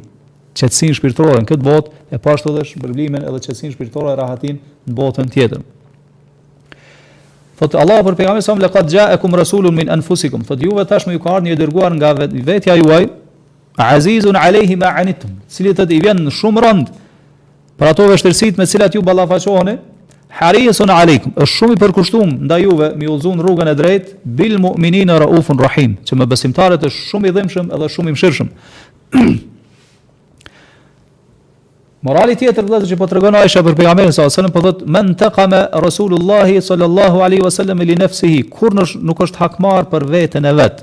[0.60, 4.96] qëtësin shpirtrore në këtë botë, e pashtu dhe shpërblimin edhe qëtësin shpirtrore e rahatin në
[4.98, 5.62] botën tjetër.
[7.62, 10.44] Fëtë, Allah për pejgamberin sa më lekat gja e kum rasulun min anfusikum.
[10.44, 13.08] Fëtë, juve tash ju ka ardhë një dërguar nga vetja juaj,
[13.80, 16.92] azizun alehi ma anitum, të i vjen në shumë rënd,
[17.80, 19.80] për ato veshtërsit me cilat ju balafashoheni,
[20.32, 25.18] Harisun alejkum, është shumë i përkushtuar ndaj juve, mi ulzon rrugën e drejtë bil mu'minina
[25.20, 28.52] raufun rahim, që me besimtarët është shumë i dhëmshëm edhe shumë i mëshirshëm.
[32.08, 35.66] Morali tjetër vëllazë që po tregon Aisha për pejgamberin sa selam po thot men taqama
[35.84, 40.80] rasulullah sallallahu alaihi wasallam li nafsihi kur nësh, nuk është hakmar për veten e vet.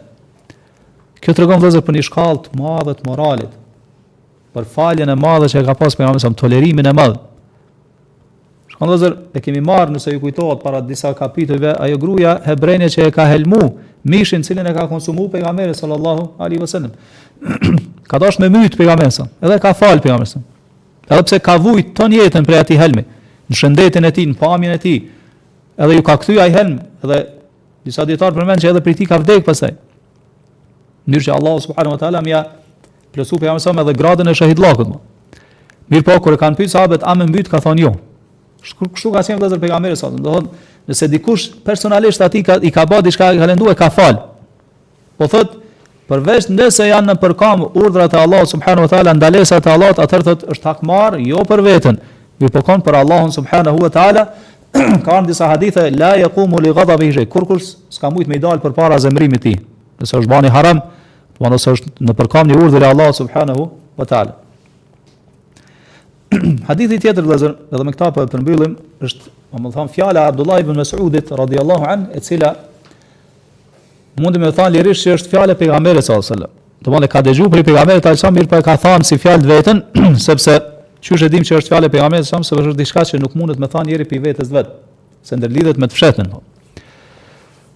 [1.24, 3.56] Kjo tregon vëllazë për një shkallë të madhe të moralit.
[4.54, 7.18] Për faljen e madhe që ka pas pejgamberi sa tolerimin e madh.
[8.78, 13.08] Në dozë e kemi marrë nëse ju kujtohet para disa kapitujve ajo gruaja hebrene që
[13.08, 13.58] e ka helmu
[14.06, 16.92] mishin cilin e ka konsumu pejgamberi sallallahu alaihi wasallam.
[18.10, 20.44] ka dashur me myt pejgamberin, Edhe ka fal pejgamberin.
[21.10, 23.02] Edhe pse ka vujt ton jetën për atë helmi,
[23.50, 24.98] në shëndetin e tij, në pamjen e tij.
[25.78, 27.18] Edhe ju ka kthyr ai helm dhe
[27.88, 29.74] disa dietar përmend që edhe prit i ka vdek pasaj.
[31.08, 32.44] Mirë që Allah subhanahu wa taala më ja
[33.12, 34.94] plusu pejgamberi edhe gradën e shahidllakut.
[35.90, 37.96] Mirë po kur e kanë pyetur sahabët a më mbyt ka thonë jo
[38.76, 40.10] kështu ka qenë vëllazër pejgamberi sa.
[40.10, 44.16] Do thotë, nëse dikush personalisht aty ka i ka bë diçka ka lënduar ka fal.
[45.18, 45.58] Po thotë,
[46.10, 50.26] përveç nëse janë në përkam urdhrat e Allahut subhanahu wa taala, ndalesat e Allahut, atëherë
[50.30, 52.00] thotë është hakmar jo për veten,
[52.42, 54.26] mirë po për Allahun subhanahu wa taala.
[55.04, 58.98] ka në disa hadithe la yaqumu li ghadabi shay kurkus s'ka mujt me dal përpara
[59.00, 59.54] zemrimit të tij
[60.04, 60.82] nëse është bani haram
[61.38, 63.64] po nëse është në përkam një urdhër e Allahut subhanahu
[63.96, 64.36] wa taala
[66.68, 68.74] Hadithi tjetër vëllazër, edhe me këta po e përmbyllim,
[69.06, 69.30] është,
[69.64, 72.50] më thon fjala e Abdullah ibn Mas'udit radhiyallahu an, e cila
[74.20, 76.52] mund të më thon lirish se është fjala e pejgamberit sallallahu alajhi wasallam.
[76.82, 79.18] Do të thonë ka dëgjuar për pejgamberin ta sa mirë po e ka thënë si
[79.24, 79.80] fjalë vetën,
[80.28, 80.58] sepse
[81.08, 83.24] çuhet e dim që është fjala e pejgamberit sallallahu alajhi wasallam, sepse është diçka që
[83.24, 84.74] nuk mundet të më thon njëri pi vetes vet,
[85.24, 86.28] se ndërlidhet me të fshehtën.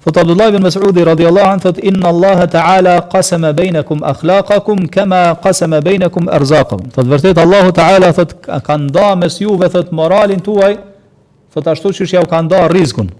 [0.04, 5.78] Thot Abdullah ibn Mas'udi radhiyallahu anhu thot inna Allah ta'ala qasama bainakum akhlaqakum kama qasama
[5.78, 6.90] bainakum arzaqakum.
[6.90, 10.74] Thot vërtet Allahu ta'ala thot ka nda mes juve thot moralin tuaj
[11.54, 13.14] thot ashtu siç ja u ka nda rrezikun.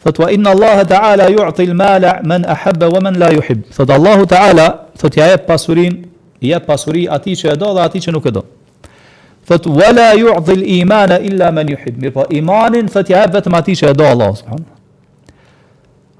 [0.00, 3.68] Thot wa inna Allah ta'ala yu'ti al-mal man ahabba wa man la yuhib.
[3.68, 6.08] Thot Allahu ta'ala thot ja jep pasurin,
[6.40, 8.42] jep pasuri ati që e do dhe ati që nuk e do.
[9.44, 12.00] Thot wa la yu'ti al illa man yuhib.
[12.00, 13.52] Mirpo imanin thot ja jep vetëm
[13.92, 14.76] do Allahu subhanahu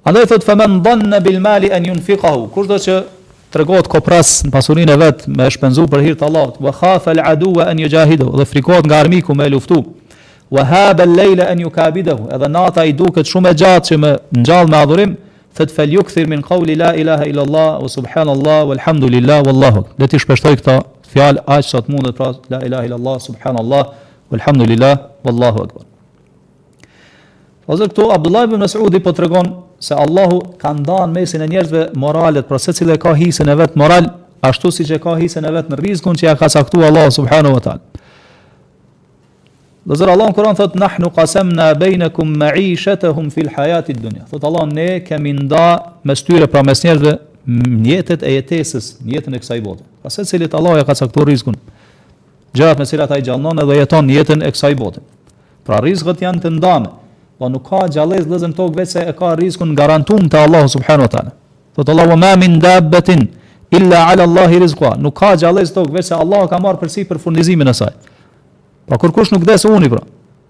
[0.08, 2.94] Andaj thot fa dhanna bil mal an yunfiqahu kurdo se
[3.52, 7.20] tregohet kopras n pasurin e vet me shpenzu per hir te Allahut wa khafa al
[7.32, 9.80] adu an yujahidu dhe frikohet nga armiku me luftu
[10.54, 14.12] wa haba al layla an yukabidu edhe nata i duket shume e gjatë që me
[14.40, 15.10] ngjall me adhurim
[15.58, 20.54] thot fal yukthir min qouli la ilaha illa allah wa subhanallah walhamdulillah wallahu deti shpeshtoj
[20.62, 20.76] kta
[21.12, 23.84] fjal aq sa te mundet pra la ilaha illa allah subhanallah
[24.30, 24.94] walhamdulillah
[25.26, 25.84] wallahu akbar
[27.68, 29.48] Vazhdo këtu Abdullah ibn Mas'udi po tregon
[29.78, 34.08] se Allahu ka ndan mesin e njerëzve moralet, pra secili ka hisën e vet moral,
[34.40, 37.58] ashtu siç e ka hisën e vet në rrezikun që ja ka caktuar Allahu subhanahu
[37.58, 37.84] wa taala.
[39.84, 45.32] Dozer Allahu Kur'an thot nahnu qasamna bainakum ma'ishatahum fil al-hayati dunya Thot Allah ne kemi
[45.32, 47.12] nda mes tyre pra mes njerëzve
[47.84, 49.84] mjetet e jetesës, jetën e kësaj bote.
[50.02, 51.56] Pra secili te Allahu ja ka caktuar rrezikun.
[52.56, 55.04] Gjërat me cilat ai gjallon edhe jeton jetën e kësaj bote.
[55.68, 56.92] Pra rrezikët janë të ndanë.
[57.38, 61.06] Po nuk ka gjallëz lëzën tokë vetë se e ka rrezikun garantuar te Allahu subhanahu
[61.06, 61.32] wa taala.
[61.76, 63.28] Thot Allahu ma min dabbatin
[63.70, 64.96] illa ala Allahi rizqa.
[64.98, 67.92] Nuk ka gjallëz tokë vetë se Allahu ka marrë përsi për furnizimin e saj.
[68.90, 70.02] Po kur kush nuk des uni pra.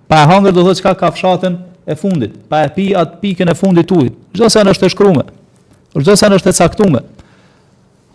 [0.08, 3.52] Pa e hangër do thotë çka ka fshatën e fundit, pa e pi atë pikën
[3.52, 4.16] e fundit të ujit.
[4.38, 5.28] Çdo sa është e shkruar.
[5.92, 7.04] Çdo sa është e caktuar.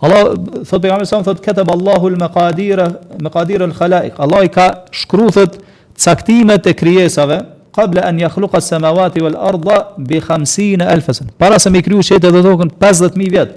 [0.04, 0.24] Allah
[0.66, 4.18] thot pejgamberi sa thot katab Allahu al maqadir al-khalaiq.
[4.18, 5.62] Allah i ka shkruar thot
[5.96, 7.42] caktimet e krijesave,
[7.74, 9.78] qabla an yakhluqa as-samawati wal arda
[10.10, 11.32] bi 50 alf sana.
[11.42, 13.54] Para se me kriju shetë dhe tokën 50000 vjet.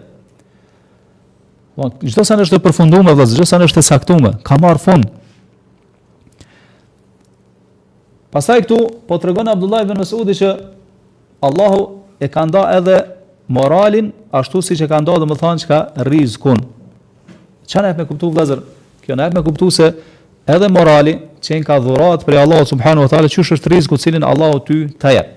[1.76, 5.10] Po çdo sa është të përfunduar vëllaz, çdo sa është të saktuar, ka marr fund.
[8.32, 10.50] Pastaj këtu po tregon Abdullah ibn Mas'udi që
[11.46, 11.82] Allahu
[12.20, 12.96] e ka nda edhe
[13.48, 16.60] moralin ashtu siç e ka nda domethënë çka rrizkun.
[17.68, 18.60] Çfarë na e me kuptu vëllazër?
[19.04, 19.92] Kjo na e me kuptu se
[20.47, 24.24] edhe morali që ka dhurat për pra Allah subhanahu wa taala, që është rizku cilin
[24.24, 25.32] Allahu ty ta jep.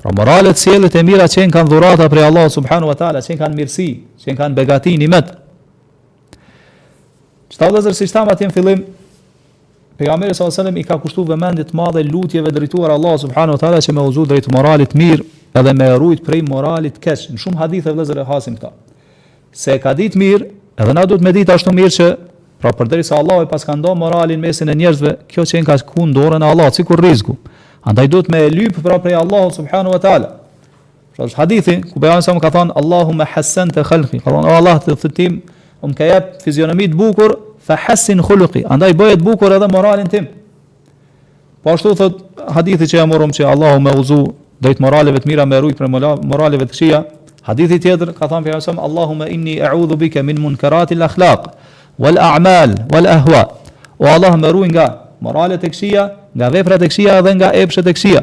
[0.00, 3.56] Pra moralet cilët e mira që kanë dhurata për Allah subhanahu wa taala, që kanë
[3.58, 3.88] mirësi,
[4.24, 5.34] që kanë begati nimet.
[7.52, 8.82] Çta do të zërsi shtam atë në fillim
[10.00, 13.60] Pejgamberi sallallahu alajhi wasallam i ka kushtuar vëmendje të madhe lutjeve drejtuar Allahu subhanahu wa
[13.60, 15.26] taala që me uzu drejt moralit mirë
[15.60, 17.26] edhe me rujt prej moralit keq.
[17.34, 18.70] Në shumë hadithe vëllezër e hasim këta.
[19.52, 20.46] Se e ka ditë mirë,
[20.80, 22.08] edhe na duhet me ditë ashtu mirë që
[22.60, 25.66] Pra përderi sa Allah e pas ka ndo moralin mesin e njerëzve, kjo që në
[25.68, 27.36] ka ku në dorën e Allah, si kur rizku.
[27.88, 30.28] Andaj duhet me e lypë pra prej Allah subhanu wa ta'ala.
[31.16, 34.20] Pra është hadithi, ku bejanë sa më ka thonë, Allahu me hasen të khalqi.
[34.20, 35.40] Ka thonë, Allah të thëtim,
[35.80, 37.30] o më ka fizionomit fizionomi të bukur,
[37.64, 38.66] fa hasin khulqi.
[38.68, 40.28] Andaj bëjë të bukur edhe moralin tim.
[41.64, 42.20] Po ashtu thot
[42.60, 44.20] hadithi që e morëm që Allahu me uzu
[44.60, 45.90] dhejt moraleve të mira me rujtë për
[46.28, 47.00] moraleve të shia,
[47.48, 48.60] hadithi tjetër ka thonë,
[50.28, 51.52] min
[52.00, 53.42] wal a'mal wal ahwa.
[54.00, 54.86] O Allah më ruaj nga
[55.20, 58.22] moralet e këqija, nga veprat e këqija dhe nga epshet e këqija.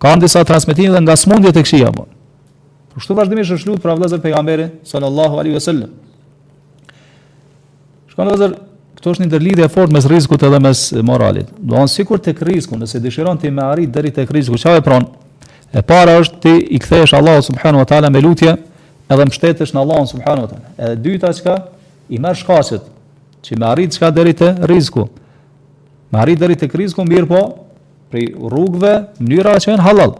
[0.00, 1.92] Ka disa transmetime dhe nga smundjet e këqija.
[1.92, 5.90] Po shtu vazhdimisht është lutur për vëllezër pejgamberin sallallahu alaihi wasallam.
[8.12, 8.54] Shkon vëllezër,
[8.98, 11.50] këto është një ndërlidhje e fortë mes rrezikut edhe mes moralit.
[11.58, 15.04] Do të sikur tek rreziku, nëse dëshiron ti me arrit deri tek rreziku, çfarë pron?
[15.74, 18.54] E para është ti i kthesh Allahu subhanahu wa taala me lutje,
[19.10, 20.68] edhe mbështetesh në Allahun subhanahu wa taala.
[20.92, 21.56] Edhe dyta çka,
[22.12, 22.88] i merë shkaset
[23.44, 25.04] që me arrit çka deri të rizku,
[26.12, 27.42] me arrit deri të krizku, mirë po,
[28.12, 30.12] pri rrugëve, mënyra që e në halal.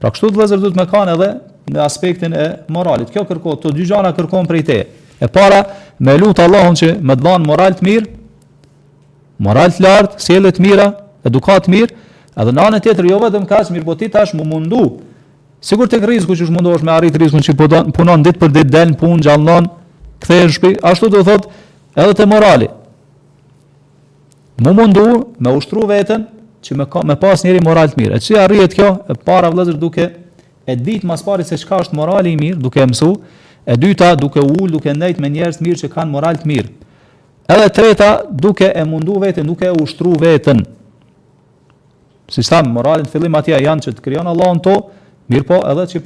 [0.00, 1.28] Pra kështu të lezër të me kanë edhe
[1.72, 3.10] në aspektin e moralit.
[3.12, 4.78] Kjo kërko, të dy gjana kërkon prej te.
[5.22, 5.60] E para,
[6.02, 8.08] me lutë Allahun që me të banë moral të mirë,
[9.46, 10.88] moral të lartë, të mira,
[11.28, 11.94] edukat mirë,
[12.32, 14.84] edhe në anën tjetër jo vetëm kaq mirë, po ti tash më mundu.
[15.62, 18.98] Sigur të rrezikut që mundosh me arrit rrezikun që punon ditë për ditë del në
[18.98, 19.66] punë,
[20.22, 21.48] kthehen shtëpi, ashtu do thot
[21.96, 22.68] edhe te morali.
[24.62, 25.04] Mu mundu
[25.38, 26.26] me ushtru veten
[26.62, 28.18] që me, ka, me pas njëri moral të mirë.
[28.20, 30.06] E që arrijet kjo, e para vlezër duke
[30.62, 33.08] e ditë mas pari se çka është morali i mirë, duke mësu,
[33.66, 36.70] e dyta duke ull, duke ndajt me njerës mirë që kanë moral të mirë.
[37.50, 40.62] Edhe treta duke e mundu vetën, duke e ushtru vetën.
[42.32, 44.76] Si shtamë, moralin fillim atia janë që të kryonë Allahu në to,
[45.34, 46.04] mirë po edhe që i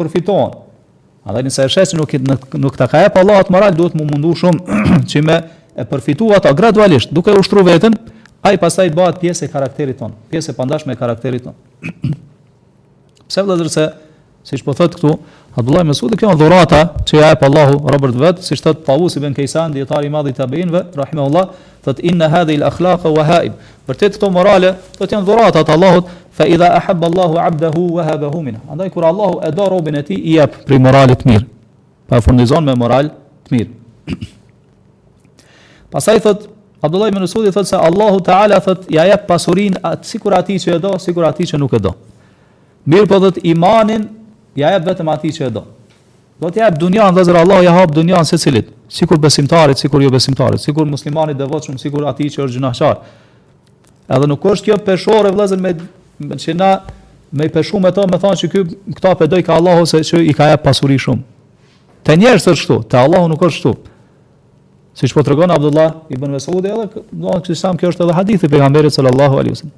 [1.26, 3.74] A dhe nëse e shesë nuk, nuk, nuk të ka e pa Allah atë moral,
[3.74, 5.38] duhet mu mundu shumë që me
[5.74, 7.94] e përfitu ato gradualisht, duke ushtru vetën,
[8.46, 12.14] a i pasaj bëhat pjesë e karakterit tonë, pjesë e pandash me karakterit tonë.
[13.28, 13.88] Pse vë dhe dhe
[14.46, 15.16] si që po thëtë këtu,
[15.58, 18.86] Abdullah Mesud, kjo në dhurata që ja e pa Allahu Robert Vëtë, si që thëtë
[18.86, 21.50] pavu si ben Kejsan, djetari madhi të abinve, rahimë Allah,
[21.86, 23.52] thot inna hadhi al-akhlaq wa ha'ib.
[23.86, 28.02] Vërtet këto morale do të janë dhuratat të Allahut, fa idha ahabba Allahu 'abdahu wa
[28.08, 28.60] habahu minhu.
[28.68, 31.46] Andaj kur Allahu e do robën e tij i jap pri morale të mirë.
[32.10, 33.12] Pa furnizon me moral
[33.46, 34.16] të mirë.
[35.94, 36.46] Pasaj thot
[36.82, 40.74] Abdullah ibn Mas'udi thot se Allahu Ta'ala thot ja jep pasurin atë sikur atij që
[40.76, 41.94] e do, sikur atij që nuk e do.
[42.86, 44.04] Mirë po thot imanin
[44.58, 45.64] ja jep vetëm atij që e do.
[46.40, 50.10] Do të jap dunjan dhe zot Allah ja hap dunjan secilit, sikur besimtarit, sikur jo
[50.12, 52.98] besimtarit, sikur muslimanit devotshëm, sikur atij që është gjinahçar.
[54.16, 55.72] Edhe nuk është kjo peshore vëllezër me
[56.36, 56.68] që na
[57.36, 58.60] me peshum me to me thonë se ky
[58.98, 61.24] këta pedoj ka Allah ose që i ka jap pasuri shumë.
[62.06, 63.72] Te njerëz është kështu, te Allahu nuk është kështu.
[64.96, 68.92] Siç po tregon Abdullah ibn Mesud edhe do të thësam kjo është edhe hadithi pejgamberit
[68.94, 69.76] sallallahu alaihi wasallam.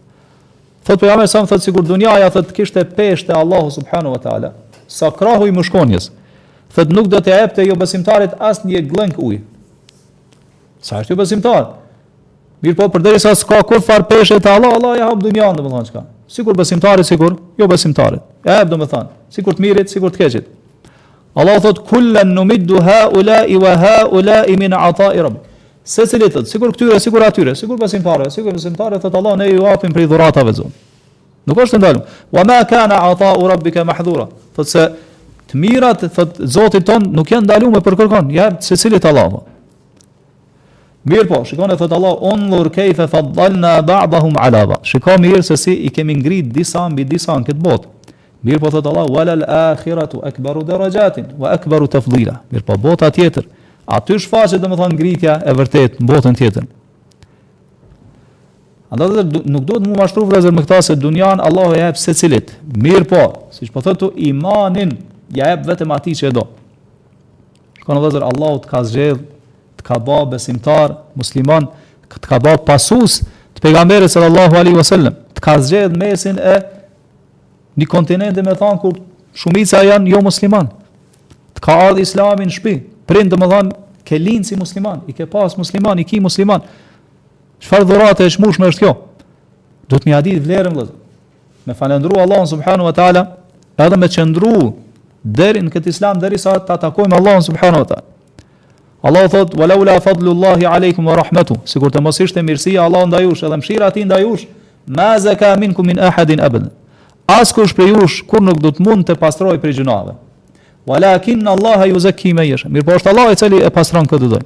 [0.87, 4.53] Thot pejgamberi sa thot sikur dunjaja thot kishte peshë te Allahu subhanahu wa taala.
[4.87, 6.11] Sa krahu i mushkonjes
[6.77, 9.41] thët nuk do të jep të jo besimtarit asë një glënk ujë.
[10.85, 11.65] Sa është jo besimtar?
[12.63, 15.65] Mirë po, përderi sa s'ka kur farë peshe të Allah, Allah ja hapë dunjanë, dhe
[15.65, 16.03] më thonë qka.
[16.29, 18.23] Sikur besimtarit, sikur jo besimtarit.
[18.45, 20.49] E hapë, dhe më thonë, sikur të mirit, sikur të keqit.
[21.39, 23.95] Allah thot, kullen në middu ha la i wa ha
[24.27, 25.43] la i min ata i rëmë.
[25.89, 29.65] Se se thëtë, sikur këtyre, sikur atyre, sikur besimtare, sikur besimtare, thot Allah, ne ju
[29.67, 30.75] apim për i dhuratave zonë.
[31.49, 32.03] Nuk është të ndalëm.
[32.37, 34.27] Wa ma kana ata u rabbi ke mahdhura.
[34.57, 34.83] Thot se,
[35.49, 39.39] të mirat, thot Zoti ton nuk janë ndaluar me përkërkon, ja secilit Allah.
[41.09, 44.85] Mir po, shikon e thot Allah on lur kayfa faddalna ba'dahum ala ba'd.
[44.85, 47.95] Shikon mirë se si i kemi ngrit disa mbi disa në këtë botë.
[48.45, 52.37] Mir po thot Allah wal al akhiratu akbaru darajatin wa akbaru tafdila.
[52.53, 53.49] Mir po bota tjetër.
[53.89, 56.67] Aty shfaqet domethën ngritja e vërtet në botën tjetër.
[58.93, 62.53] Andaj nuk duhet të më mashtrojë vëllazër me këtë se dunian Allahu e jep secilit.
[62.85, 64.95] Mir po, siç po thotu imanin,
[65.35, 66.45] ja jep vetëm atij që e do.
[67.79, 69.21] Shikon vëzër Allahu të ka zgjedh,
[69.79, 71.69] të ka bë besimtar, musliman,
[72.21, 73.21] të ka bë pasues
[73.57, 76.57] të pejgamberit sallallahu alaihi wasallam, të ka zgjedh mesin e
[77.79, 78.97] një kontinenti me thanë kur
[79.39, 80.69] shumica janë jo musliman.
[81.57, 82.77] Të ka ardhur Islami në shtëpi,
[83.09, 83.71] prind domethën
[84.07, 86.63] ke linë si musliman, i ke pas musliman, i ki musliman.
[87.63, 88.93] Çfarë dhuratë e shmushme është kjo?
[89.91, 90.95] Duhet më ia di vlerën vëzër.
[91.67, 93.25] Me falendru Allahun subhanahu wa taala,
[93.79, 94.55] edhe me çëndru
[95.25, 98.05] deri në këtë islam derisa ta takojmë Allahun subhanahu wa taala.
[99.03, 103.09] Allah thot: "Wa laula fadlullahi aleikum wa rahmatuh", sikur të mos ishte mirësia e Allahut
[103.13, 104.47] ndaj jush edhe mëshira e tij ndaj jush,
[104.87, 106.71] "ma za minkum min ahadin abad".
[107.27, 110.15] Askush prej jush kur nuk do të mund të pastrojë prej gjunave.
[110.87, 112.69] "Walakin Allahu yuzakki man yasha".
[112.69, 114.45] Mirpo është Allah i cili e pastron këtë dhën.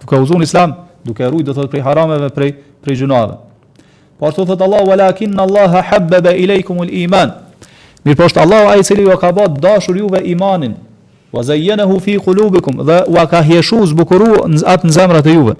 [0.00, 0.74] Duke uzuar Islam,
[1.04, 2.52] duke ruaj do thot prej harameve, prej
[2.82, 3.36] prej gjunave.
[4.18, 7.45] Po ashtu thot Allah: "Walakin Allahu habbaba ileikum al-iman".
[8.06, 10.76] Mirë po është Allah a i cili ju ka bat dashur juve imanin,
[11.34, 15.56] wa zajjenehu fi kulubikum dhe wa ka hjeshu zbukuru atë në zemrat e juve.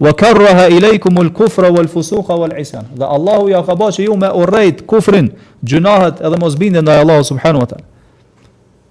[0.00, 2.84] Wa karraha i lejkum ul kufra wal fusuha wal isan.
[2.98, 5.30] Dhe Allahu ja ka bat që ju me urejt kufrin,
[5.64, 7.84] gjunahet edhe mos binde ndaj Allahu subhanu wa ta'la.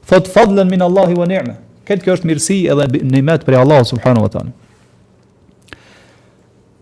[0.01, 1.53] Fot fadlen min Allahu wa ni'me.
[1.85, 4.49] Këtë kjo është mirësi edhe nimet për Allahu subhanu wa ta'la.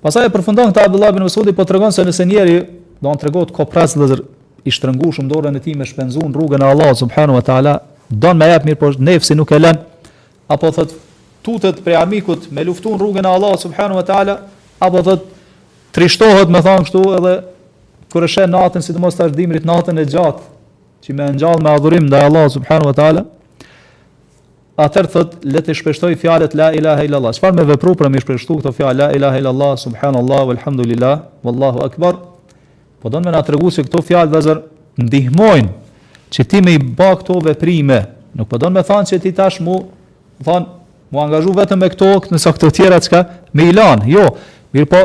[0.08, 2.62] Pasaj e përfundon këta Abdullah bin Mesudi, po të regon se nëse njeri,
[3.02, 4.26] do në të regot kopras dhe zërë,
[4.66, 7.74] i shtrëngush dorën e ti me shpenzu në rrugën e Allahut subhanahu wa taala,
[8.10, 9.80] don me jap mirë por nefsi nuk e lën.
[10.52, 10.94] Apo thot
[11.46, 14.38] tutet për armikut me luftuar rrugën e Allah subhanahu wa taala,
[14.80, 15.26] apo thot
[15.96, 17.36] trishtohet me thon kështu edhe
[18.14, 20.50] kur është natën sidomos tash dimrit natën e gjatë
[21.06, 23.26] që më ngjall me adhurim ndaj Allahu subhanahu wa taala.
[24.82, 27.34] atër thot le të shpeshtoj fjalët la ilaha illallah.
[27.38, 32.16] Çfarë më vepru për më shpeshtu këto fjalë la ilaha illallah subhanallahu walhamdulillah wallahu akbar.
[33.02, 34.60] Po do në me nga të se këto fjalë vëzër
[35.02, 37.98] ndihmojnë që ti me i ba këto veprime.
[38.38, 39.80] Nuk po do në me thonë që ti tash mu,
[40.46, 40.68] thanë,
[41.12, 43.24] mu angazhu vetëm me këto, nësa këto tjera që ka
[43.58, 44.06] me ilan.
[44.08, 44.28] Jo,
[44.74, 45.02] mirë po,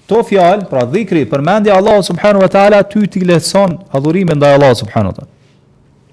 [0.00, 4.72] këto fjalë, pra dhikri, përmendja Allah subhanu wa ta'ala, ty ti lehëson adhurime ndaj Allah
[4.80, 5.32] subhanu wa ta'ala.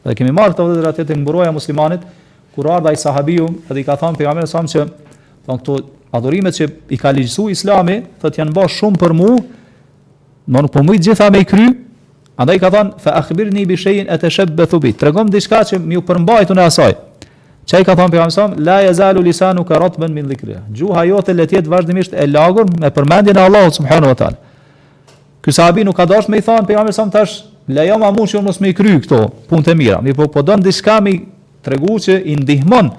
[0.06, 2.04] Dhe kemi marrë këto vëzër atjet e mburoja muslimanit,
[2.56, 4.86] kur arda i sahabiju, edhe i ka thënë për jamele samë që,
[5.48, 5.80] këto
[6.20, 9.32] adhurimet që i ka ligjësu islami, thët janë ba shumë për mu,
[10.46, 11.66] Më nuk po mujtë gjitha me i kry
[12.38, 15.80] Andaj ka thonë Fa akhbir një bishejin e të shëbë bëthubi Të regom diçka që
[15.82, 16.94] mi u përmbajtu në asaj
[17.66, 20.60] Qaj ka thonë për kam sëmë La e zalu lisanu ka ratë bën min dhikri
[20.78, 24.38] Gjuha jote le tjetë vazhdimisht e lagur Me përmendin e Allahu subhanu wa talë
[25.46, 28.42] Ky sahabi nuk ka dashur me i thon pejgamber sa tash lejo ma mund që
[28.42, 30.00] mos me i kry këto punë të mira.
[30.02, 31.20] Mi po po don diçka mi
[31.62, 32.90] tregu që i ndihmon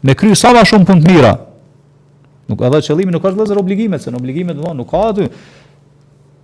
[0.00, 1.34] me kry sa më shumë punë të mira.
[2.48, 5.28] Nuk ka dha qëllimi, nuk ka vëllazër obligime, se në obligime do nuk ka aty.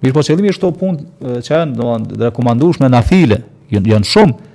[0.03, 3.37] Mirë po qëllimi është këto punë që janë do të rekomandueshme na file,
[3.71, 4.49] janë, shumë.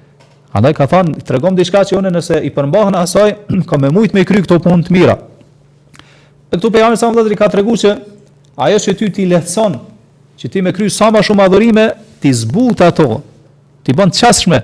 [0.57, 3.35] Andaj ka thënë, tregom diçka që unë nëse i përmbahen asaj,
[3.69, 5.15] kam më shumë të kry këto punë të mira.
[6.51, 7.93] E këtu pejami sa më dhe ka të regu që
[8.65, 9.77] ajo që ty ti lehëson,
[10.41, 11.87] që ti me kry sa ma shumë adhurime,
[12.21, 13.21] ti zbut ato,
[13.87, 14.59] ti bënd qasrme,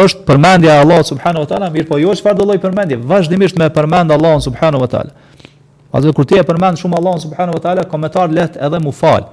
[0.00, 3.66] është përmendja Allah subhanahu wa ta'ala, mirë po jo që farë dëlloj përmendje, vazhdimisht me
[3.74, 5.12] përmend Allah subhanahu wa ta'ala.
[5.90, 9.24] Atë kur ti e përmend shumë Allahun subhanuhu teala, ta'ala, komentar lehtë edhe mufal.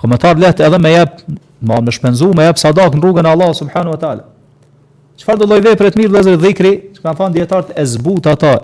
[0.00, 1.18] Komentar let edhe me jap,
[1.60, 4.24] më me shpenzu, me jap sadak në rrugën e Allahut subhanu wa taala.
[5.20, 8.54] Çfarë do lloj vepre të mirë vëzër dhikri, që kanë thënë dietar e zbut ata,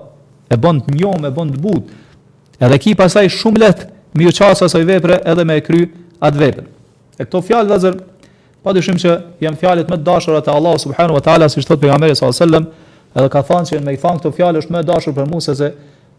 [0.48, 1.90] e bën të njom, e bën të but.
[2.56, 3.82] Edhe ki pasaj shumë let
[4.16, 5.82] me u çasa asaj vepre edhe me kry
[6.24, 6.70] atë vepër.
[7.20, 8.04] E këto fjalë zërë,
[8.66, 12.16] Pa dyshim që jam fjalët më dashura të Allah subhanu wa taala si thot pejgamberi
[12.18, 15.14] sallallahu alaihi wasallam, edhe ka thënë jenë me i thon këto fjalë është më dashur
[15.14, 15.68] për mua se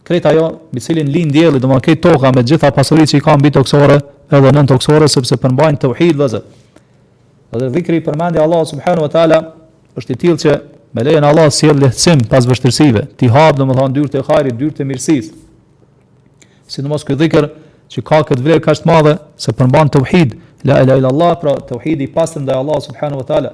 [0.07, 3.49] Treta ajo me cilin lind dielli, domthonë këto toka me gjitha pasuritë që kanë mbi
[3.57, 3.95] toksore,
[4.37, 6.39] edhe nën toksore sepse përmbajnë tauhid vëzë.
[7.51, 9.39] Dhe dhikri përmendi Allah subhanahu wa taala
[9.99, 10.53] është i tillë që
[10.95, 14.79] me lejen e Allah sjell lehtësim pas vështirsive, ti hap domethënë dyert e hajrit, dyert
[14.79, 15.35] e mirësisë.
[16.71, 17.49] Si domos ky dhikr
[17.91, 20.37] që ka këtë vlerë kaq të madhe se përmban tauhid,
[20.71, 23.51] la ilaha illa Allah, pra tauhidi pas të ndaj Allah subhanahu wa taala.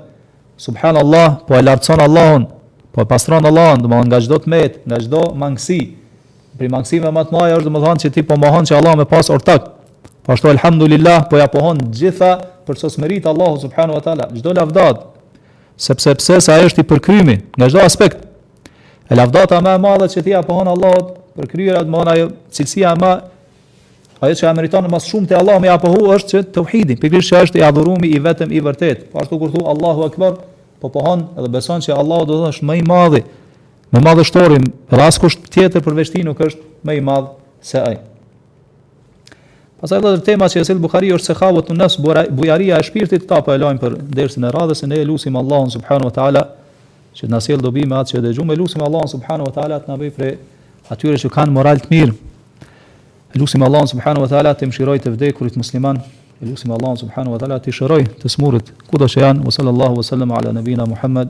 [0.67, 2.45] Subhanallahu, po e lartëson Allahun,
[2.93, 5.81] po e pastron Allahun domethënë nga çdo të mëtet, nga çdo mangësi.
[6.57, 9.29] Pri mangësime më të mëdha është domethënë që ti po mohon që Allah më pas
[9.33, 9.69] ortak.
[10.23, 12.33] Po ashtu alhamdulillah po ja pohon gjitha
[12.67, 14.27] për sosmerit Allahu subhanahu wa taala.
[14.37, 15.01] Çdo lavdat
[15.85, 18.21] sepse pse sa është i përkrymi, nga çdo aspekt.
[19.09, 22.29] E lavdata më e madhe që ti ja pohon Allahut për kryera të mëdha ajo
[22.53, 23.11] cilësia më
[24.23, 27.33] ajo që ja meriton më shumë te Allahu më ja pohu është që tauhidin, pikërisht
[27.33, 29.07] që është i adhurumi i vetëm i vërtet.
[29.11, 30.37] Po ashtu kur thu Allahu akbar,
[30.79, 33.25] po pohon edhe beson se Allahu do të thosh më i madhi,
[33.93, 37.29] Më madhështorin raskusht tjetër përveç ti nuk është me i madhë
[37.69, 37.99] se ajë.
[39.83, 43.27] Pasaj dhe dhe tema që jesil Bukhari është se khabot në nësë bujaria e shpirtit
[43.29, 46.09] ta pa po e lajm për dersin e radhës se ne e lusim Allahun subhanu
[46.09, 46.41] wa ta'ala
[47.13, 49.79] që na nësjel dobi me atë që dhe gjumë e lusim Allahun subhanu wa ta'ala
[49.83, 50.31] të nabëj fre
[50.95, 52.15] atyre që kanë moral të mirë.
[53.35, 56.01] E lusim Allahun subhanu wa ta'ala të mshiroj të vdekurit musliman
[56.41, 60.01] e lusim Allahun subhanu wa ta'ala të shëroj të smurit kuda që janë wa sallallahu
[60.01, 61.29] wa sallam ala nabina Muhammad